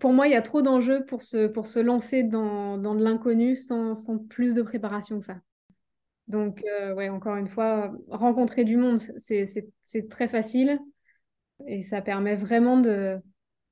pour 0.00 0.12
moi, 0.12 0.26
il 0.26 0.32
y 0.32 0.36
a 0.36 0.42
trop 0.42 0.62
d'enjeux 0.62 1.04
pour 1.04 1.22
se, 1.22 1.46
pour 1.46 1.66
se 1.66 1.78
lancer 1.78 2.22
dans, 2.22 2.78
dans 2.78 2.94
de 2.94 3.04
l'inconnu 3.04 3.56
sans, 3.56 3.94
sans, 3.94 4.18
plus 4.18 4.54
de 4.54 4.62
préparation 4.62 5.18
que 5.18 5.26
ça. 5.26 5.36
Donc, 6.28 6.64
euh, 6.80 6.94
ouais, 6.94 7.08
encore 7.08 7.36
une 7.36 7.48
fois, 7.48 7.92
rencontrer 8.08 8.64
du 8.64 8.76
monde, 8.76 8.98
c'est 9.18 10.08
très 10.08 10.28
facile 10.28 10.80
et 11.66 11.82
ça 11.82 12.02
permet 12.02 12.34
vraiment 12.34 12.78
de, 12.78 13.18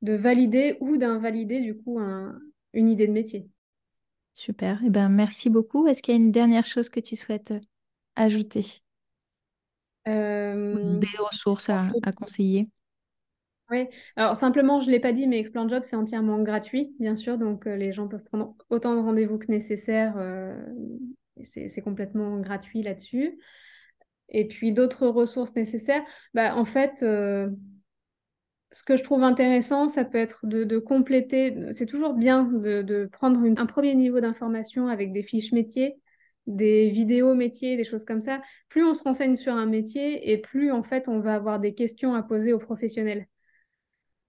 de 0.02 0.12
valider 0.12 0.76
ou 0.80 0.96
d'invalider 0.96 1.60
du 1.60 1.76
coup 1.76 1.98
un, 1.98 2.38
une 2.72 2.88
idée 2.88 3.06
de 3.06 3.12
métier. 3.12 3.48
Super. 4.34 4.80
Eh 4.84 4.90
ben, 4.90 5.08
merci 5.08 5.48
beaucoup. 5.48 5.86
Est-ce 5.86 6.02
qu'il 6.02 6.12
y 6.12 6.16
a 6.16 6.20
une 6.20 6.32
dernière 6.32 6.64
chose 6.64 6.88
que 6.88 7.00
tu 7.00 7.14
souhaites 7.14 7.52
euh, 7.52 7.60
ajouter? 8.16 8.82
Euh, 10.08 10.98
Des 10.98 11.16
ressources 11.18 11.70
à, 11.70 11.90
conseiller? 12.16 12.68
Oui, 13.70 13.86
alors 14.16 14.36
simplement, 14.36 14.80
je 14.80 14.86
ne 14.86 14.90
l'ai 14.90 15.00
pas 15.00 15.12
dit, 15.12 15.26
mais 15.26 15.38
Explore 15.38 15.68
Job, 15.68 15.82
c'est 15.84 15.96
entièrement 15.96 16.42
gratuit, 16.42 16.94
bien 16.98 17.16
sûr. 17.16 17.38
Donc, 17.38 17.66
euh, 17.66 17.76
les 17.76 17.92
gens 17.92 18.08
peuvent 18.08 18.24
prendre 18.24 18.54
autant 18.68 18.94
de 18.94 19.00
rendez-vous 19.00 19.38
que 19.38 19.50
nécessaire. 19.50 20.16
c'est 21.42 21.80
complètement 21.82 22.38
gratuit 22.40 22.82
là-dessus. 22.82 23.38
Et 24.28 24.48
puis 24.48 24.72
d'autres 24.72 25.06
ressources 25.06 25.54
nécessaires, 25.54 26.02
bah, 26.34 26.56
en 26.56 26.64
fait, 26.64 27.04
ce 28.74 28.82
que 28.82 28.96
je 28.96 29.04
trouve 29.04 29.22
intéressant, 29.22 29.88
ça 29.88 30.04
peut 30.04 30.18
être 30.18 30.40
de, 30.44 30.78
compléter, 30.78 31.72
c'est 31.72 31.86
toujours 31.86 32.14
bien 32.14 32.42
de, 32.42 33.08
prendre 33.12 33.40
un 33.56 33.66
premier 33.66 33.94
niveau 33.94 34.20
d'information 34.20 34.88
avec 34.88 35.12
des 35.12 35.22
fiches 35.22 35.52
métiers, 35.52 35.94
des 36.48 36.90
vidéos 36.90 37.34
métiers, 37.34 37.76
des 37.76 37.84
choses 37.84 38.04
comme 38.04 38.20
ça. 38.20 38.42
Plus 38.68 38.84
on 38.84 38.92
se 38.92 39.04
renseigne 39.04 39.36
sur 39.36 39.54
un 39.54 39.66
métier 39.66 40.32
et 40.32 40.38
plus 40.38 40.72
en 40.72 40.82
fait 40.82 41.06
on 41.06 41.20
va 41.20 41.36
avoir 41.36 41.60
des 41.60 41.72
questions 41.72 42.16
à 42.16 42.22
poser 42.24 42.52
aux 42.52 42.58
professionnels. 42.58 43.28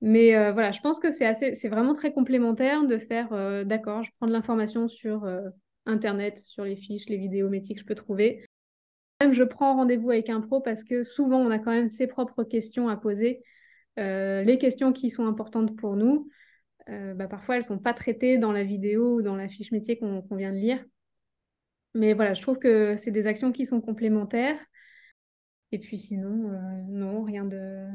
Mais 0.02 0.36
euh, 0.36 0.52
voilà, 0.52 0.72
je 0.72 0.80
pense 0.82 1.00
que 1.00 1.10
c'est 1.10 1.26
assez, 1.26 1.56
c'est 1.56 1.70
vraiment 1.70 1.94
très 1.94 2.14
complémentaire 2.14 2.86
de 2.86 3.00
faire, 3.00 3.34
euh, 3.34 3.64
d'accord, 3.64 4.04
je 4.04 4.12
prends 4.18 4.28
de 4.28 4.32
l'information 4.32 4.88
sur 4.88 5.24
euh, 5.24 5.42
Internet, 5.88 6.38
sur 6.38 6.64
les 6.64 6.76
fiches, 6.76 7.10
les 7.10 7.18
vidéos 7.18 7.50
métiers 7.50 7.74
que 7.74 7.82
je 7.82 7.86
peux 7.88 7.96
trouver. 7.96 8.46
Même 9.22 9.34
je 9.34 9.44
prends 9.44 9.76
rendez-vous 9.76 10.12
avec 10.12 10.30
un 10.30 10.42
pro 10.42 10.62
parce 10.62 10.84
que 10.84 11.02
souvent 11.02 11.40
on 11.40 11.50
a 11.50 11.58
quand 11.58 11.72
même 11.72 11.90
ses 11.90 12.06
propres 12.06 12.44
questions 12.44 12.90
à 12.90 12.98
poser. 12.98 13.42
Les 13.98 14.58
questions 14.60 14.94
qui 14.94 15.10
sont 15.10 15.28
importantes 15.28 15.76
pour 15.78 15.96
nous, 15.96 16.30
bah, 16.88 17.28
parfois 17.28 17.56
elles 17.56 17.62
ne 17.62 17.68
sont 17.68 17.80
pas 17.80 17.94
traitées 17.94 18.38
dans 18.38 18.52
la 18.52 18.64
vidéo 18.64 19.16
ou 19.16 19.22
dans 19.22 19.36
la 19.36 19.48
fiche 19.48 19.72
métier 19.72 19.98
qu'on 19.98 20.24
vient 20.32 20.52
de 20.52 20.58
lire. 20.58 20.84
Mais 21.94 22.14
voilà, 22.14 22.34
je 22.34 22.42
trouve 22.42 22.60
que 22.60 22.96
c'est 22.96 23.12
des 23.12 23.26
actions 23.26 23.52
qui 23.52 23.66
sont 23.66 23.82
complémentaires. 23.82 24.60
Et 25.72 25.80
puis 25.80 25.98
sinon, 25.98 26.52
non, 26.88 27.24
rien 27.24 27.46
de, 27.46 27.88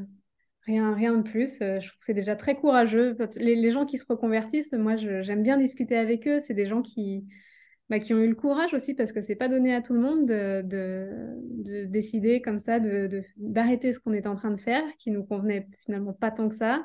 Rien, 0.66 0.94
rien 0.94 1.16
de 1.16 1.22
plus. 1.22 1.60
Euh, 1.62 1.80
je 1.80 1.88
trouve 1.88 1.98
que 1.98 2.04
c'est 2.04 2.14
déjà 2.14 2.36
très 2.36 2.54
courageux. 2.54 3.16
Les, 3.38 3.70
gens 3.70 3.86
qui 3.86 3.98
se 3.98 4.04
reconvertissent, 4.06 4.72
moi, 4.72 4.96
j'aime 4.96 5.42
bien 5.42 5.56
discuter 5.56 5.96
avec 5.96 6.28
eux. 6.28 6.38
C'est 6.38 6.54
des 6.54 6.66
gens 6.66 6.82
qui, 6.82 7.26
bah, 7.90 7.98
qui 7.98 8.14
ont 8.14 8.20
eu 8.20 8.28
le 8.28 8.36
courage 8.36 8.72
aussi, 8.72 8.94
parce 8.94 9.12
que 9.12 9.20
c'est 9.20 9.34
pas 9.34 9.48
donné 9.48 9.74
à 9.74 9.82
tout 9.82 9.92
le 9.92 10.00
monde 10.00 10.24
de, 10.24 10.62
de, 10.64 11.84
décider 11.86 12.40
comme 12.40 12.60
ça, 12.60 12.78
d'arrêter 13.36 13.92
ce 13.92 13.98
qu'on 13.98 14.12
est 14.12 14.28
en 14.28 14.36
train 14.36 14.52
de 14.52 14.60
faire, 14.60 14.84
qui 14.96 15.10
nous 15.10 15.24
convenait 15.24 15.66
finalement 15.84 16.12
pas 16.12 16.30
tant 16.30 16.48
que 16.48 16.54
ça, 16.54 16.84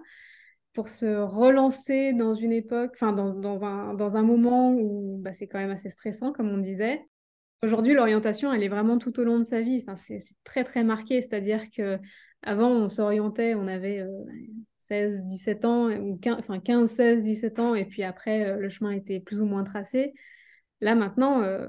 pour 0.73 0.89
se 0.89 1.05
relancer 1.05 2.13
dans 2.13 2.33
une 2.33 2.51
époque, 2.51 2.91
enfin, 2.95 3.13
dans, 3.13 3.35
dans, 3.35 3.63
un, 3.63 3.93
dans 3.93 4.17
un 4.17 4.23
moment 4.23 4.73
où 4.73 5.19
bah, 5.21 5.31
c'est 5.33 5.45
quand 5.47 5.59
même 5.59 5.69
assez 5.69 5.91
stressant, 5.91 6.33
comme 6.33 6.49
on 6.49 6.57
disait. 6.57 7.05
Aujourd'hui, 7.61 7.93
l'orientation, 7.93 8.51
elle 8.51 8.63
est 8.63 8.67
vraiment 8.67 8.97
tout 8.97 9.19
au 9.19 9.23
long 9.23 9.37
de 9.37 9.43
sa 9.43 9.61
vie. 9.61 9.83
Enfin, 9.87 9.95
c'est 9.95 10.19
très, 10.43 10.63
très 10.63 10.83
marqué. 10.83 11.21
C'est-à-dire 11.21 11.69
que 11.69 11.99
avant, 12.41 12.71
on 12.71 12.89
s'orientait, 12.89 13.53
on 13.53 13.67
avait 13.67 14.03
16, 14.87 15.19
euh, 15.19 15.21
17 15.29 15.65
ans, 15.65 15.91
ou 15.91 16.17
15, 16.17 16.37
enfin 16.39 16.59
15, 16.59 16.89
16, 16.89 17.23
17 17.23 17.59
ans, 17.59 17.75
et 17.75 17.85
puis 17.85 18.03
après, 18.03 18.43
euh, 18.43 18.57
le 18.57 18.69
chemin 18.69 18.91
était 18.91 19.19
plus 19.19 19.39
ou 19.39 19.45
moins 19.45 19.63
tracé. 19.63 20.13
Là, 20.81 20.95
maintenant, 20.95 21.41
euh, 21.43 21.67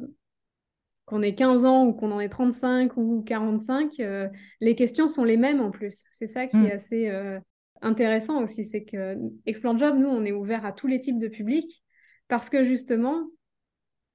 qu'on 1.05 1.23
ait 1.23 1.35
15 1.35 1.64
ans 1.64 1.87
ou 1.87 1.92
qu'on 1.92 2.11
en 2.12 2.21
ait 2.21 2.29
35 2.29 2.97
ou 2.97 3.23
45, 3.25 4.01
les 4.61 4.75
questions 4.75 5.09
sont 5.09 5.25
les 5.25 5.37
mêmes 5.37 5.61
en 5.61 5.71
plus. 5.71 6.03
C'est 6.12 6.27
ça 6.27 6.47
qui 6.47 6.57
est 6.57 6.73
mm. 6.73 6.77
assez 6.77 7.40
intéressant 7.83 8.42
aussi, 8.42 8.64
c'est 8.64 8.85
que 8.85 9.16
Explore 9.45 9.79
Job, 9.79 9.97
nous, 9.97 10.09
on 10.09 10.25
est 10.25 10.33
ouvert 10.33 10.66
à 10.66 10.73
tous 10.73 10.88
les 10.88 10.99
types 10.99 11.19
de 11.19 11.29
publics 11.29 11.85
parce 12.27 12.51
que 12.51 12.64
justement, 12.64 13.29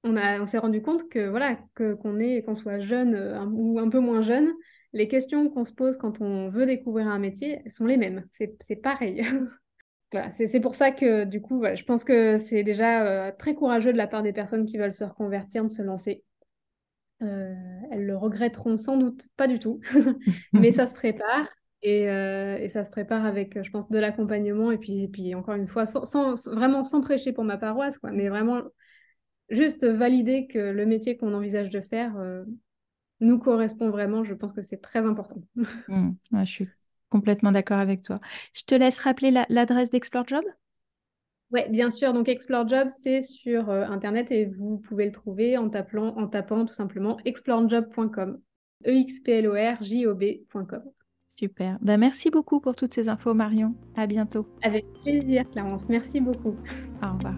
on, 0.04 0.16
on 0.16 0.46
s'est 0.46 0.58
rendu 0.58 0.82
compte 0.82 1.08
que 1.08 1.28
voilà, 1.28 1.58
que, 1.74 1.94
qu'on 1.94 2.18
est, 2.18 2.42
qu'on 2.42 2.54
soit 2.54 2.80
jeune 2.80 3.16
ou 3.54 3.78
un 3.78 3.88
peu 3.88 4.00
moins 4.00 4.20
jeune, 4.20 4.52
les 4.92 5.08
questions 5.08 5.48
qu'on 5.48 5.64
se 5.64 5.72
pose 5.72 5.96
quand 5.96 6.20
on 6.20 6.48
veut 6.50 6.66
découvrir 6.66 7.08
un 7.08 7.18
métier, 7.18 7.62
sont 7.68 7.86
les 7.86 7.96
mêmes. 7.96 8.26
C'est 8.32 8.76
pareil. 8.76 9.24
c'est 10.30 10.60
pour 10.60 10.74
ça 10.74 10.90
que 10.90 11.24
du 11.24 11.40
coup, 11.40 11.64
je 11.74 11.82
pense 11.84 12.04
que 12.04 12.36
c'est 12.36 12.62
déjà 12.62 13.04
euh, 13.04 13.32
très 13.36 13.54
courageux 13.54 13.92
de 13.92 13.98
la 13.98 14.06
part 14.06 14.22
des 14.22 14.32
personnes 14.32 14.66
qui 14.66 14.78
veulent 14.78 14.92
se 14.92 15.04
reconvertir, 15.04 15.64
de 15.64 15.70
se 15.70 15.82
lancer. 15.82 16.24
Euh, 17.22 17.54
elles 17.90 18.04
le 18.04 18.16
regretteront 18.16 18.76
sans 18.76 18.96
doute 18.96 19.28
pas 19.36 19.46
du 19.46 19.58
tout, 19.58 19.80
mais 20.52 20.72
ça 20.72 20.86
se 20.86 20.94
prépare. 20.94 21.48
Euh, 21.84 22.58
et, 22.58 22.68
ça 22.68 22.84
se 22.84 22.90
prépare 22.90 23.26
avec, 23.26 23.60
je 23.60 23.70
pense, 23.70 23.90
de 23.90 23.98
l'accompagnement. 23.98 24.70
Et 24.70 24.78
puis, 24.78 25.34
encore 25.34 25.54
une 25.54 25.66
fois, 25.66 25.84
vraiment 26.46 26.84
sans 26.84 27.00
prêcher 27.00 27.32
pour 27.32 27.44
ma 27.44 27.58
paroisse, 27.58 27.98
mais 28.12 28.28
vraiment 28.28 28.62
juste 29.48 29.84
valider 29.84 30.46
que 30.46 30.58
le 30.58 30.86
métier 30.86 31.16
qu'on 31.16 31.34
envisage 31.34 31.70
de 31.70 31.80
faire, 31.80 32.14
nous 33.20 33.38
correspond 33.38 33.90
vraiment, 33.90 34.24
je 34.24 34.34
pense 34.34 34.52
que 34.52 34.62
c'est 34.62 34.80
très 34.80 35.00
important. 35.00 35.42
Mmh, 35.88 36.10
je 36.32 36.44
suis 36.44 36.68
complètement 37.12 37.52
d'accord 37.52 37.78
avec 37.78 38.02
toi. 38.02 38.18
Je 38.54 38.62
te 38.64 38.74
laisse 38.74 38.98
rappeler 38.98 39.30
l'adresse 39.48 39.90
d'Explore 39.90 40.26
Job? 40.26 40.42
Oui, 41.52 41.60
bien 41.68 41.90
sûr. 41.90 42.12
Donc 42.14 42.28
Explore 42.28 42.66
Job, 42.66 42.88
c'est 43.02 43.20
sur 43.20 43.68
euh, 43.68 43.84
Internet 43.84 44.32
et 44.32 44.46
vous 44.46 44.78
pouvez 44.78 45.04
le 45.04 45.12
trouver 45.12 45.58
en, 45.58 45.68
tapant, 45.68 46.16
en 46.16 46.26
tapant 46.26 46.64
tout 46.64 46.72
simplement 46.72 47.18
explorejob.com. 47.24 48.40
E-X-P-L-O-R-J-O-B.com. 48.86 50.82
Super. 51.38 51.78
Ben, 51.80 51.98
merci 51.98 52.30
beaucoup 52.30 52.60
pour 52.60 52.74
toutes 52.74 52.92
ces 52.92 53.08
infos, 53.08 53.34
Marion. 53.34 53.74
À 53.96 54.06
bientôt. 54.06 54.46
Avec 54.62 54.84
plaisir, 55.02 55.44
Clarence. 55.50 55.88
Merci 55.88 56.20
beaucoup. 56.20 56.56
Au 57.02 57.12
revoir. 57.14 57.34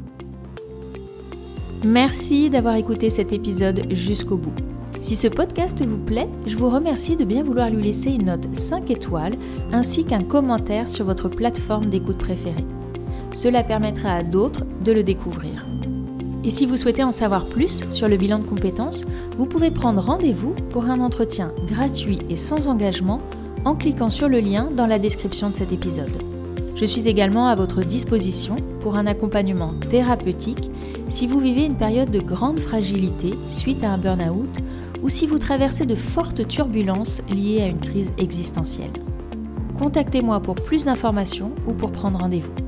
Merci 1.85 2.49
d'avoir 2.49 2.77
écouté 2.77 3.11
cet 3.11 3.33
épisode 3.33 3.93
jusqu'au 3.93 4.39
bout. 4.39 4.84
Si 5.05 5.17
ce 5.17 5.29
podcast 5.29 5.85
vous 5.85 5.99
plaît, 5.99 6.31
je 6.47 6.57
vous 6.57 6.71
remercie 6.71 7.15
de 7.15 7.27
bien 7.27 7.43
vouloir 7.43 7.69
lui 7.69 7.83
laisser 7.83 8.13
une 8.13 8.25
note 8.25 8.57
5 8.57 8.91
étoiles 8.91 9.37
ainsi 9.71 10.07
qu'un 10.07 10.23
commentaire 10.23 10.89
sur 10.89 11.05
votre 11.05 11.29
plateforme 11.29 11.89
d'écoute 11.89 12.17
préférée. 12.17 12.65
Cela 13.35 13.63
permettra 13.63 14.15
à 14.15 14.23
d'autres 14.23 14.65
de 14.83 14.93
le 14.93 15.03
découvrir. 15.03 15.67
Et 16.43 16.49
si 16.49 16.65
vous 16.65 16.79
souhaitez 16.79 17.05
en 17.05 17.13
savoir 17.13 17.45
plus 17.45 17.85
sur 17.91 18.09
le 18.09 18.17
bilan 18.17 18.39
de 18.39 18.47
compétences, 18.47 19.05
vous 19.37 19.45
pouvez 19.45 19.71
prendre 19.71 20.01
rendez-vous 20.01 20.55
pour 20.71 20.87
un 20.87 21.01
entretien 21.01 21.53
gratuit 21.67 22.21
et 22.31 22.37
sans 22.37 22.67
engagement 22.67 23.21
en 23.67 23.75
cliquant 23.75 24.09
sur 24.09 24.31
le 24.31 24.41
lien 24.41 24.71
dans 24.75 24.87
la 24.87 24.99
description 24.99 25.51
de 25.51 25.55
cet 25.55 25.71
épisode. 25.71 26.17
Je 26.77 26.87
suis 26.87 27.09
également 27.09 27.49
à 27.49 27.55
votre 27.55 27.85
disposition 27.85 28.57
pour 28.81 28.97
un 28.97 29.07
accompagnement 29.07 29.75
thérapeutique 29.91 30.71
si 31.09 31.27
vous 31.27 31.41
vivez 31.41 31.67
une 31.67 31.77
période 31.77 32.11
de 32.11 32.21
grande 32.21 32.59
fragilité 32.59 33.35
suite 33.51 33.85
à 33.85 33.91
un 33.91 33.99
burn-out 33.99 34.49
ou 35.05 35.11
si 35.11 35.27
vous 35.27 35.39
traversez 35.39 35.85
de 35.85 35.95
fortes 35.95 36.49
turbulences 36.49 37.23
liées 37.29 37.61
à 37.61 37.67
une 37.67 37.81
crise 37.81 38.15
existentielle. 38.17 38.93
Contactez-moi 39.79 40.41
pour 40.41 40.55
plus 40.55 40.87
d'informations 40.87 41.53
ou 41.67 41.75
pour 41.75 41.93
prendre 41.93 42.21
rendez-vous. 42.21 42.64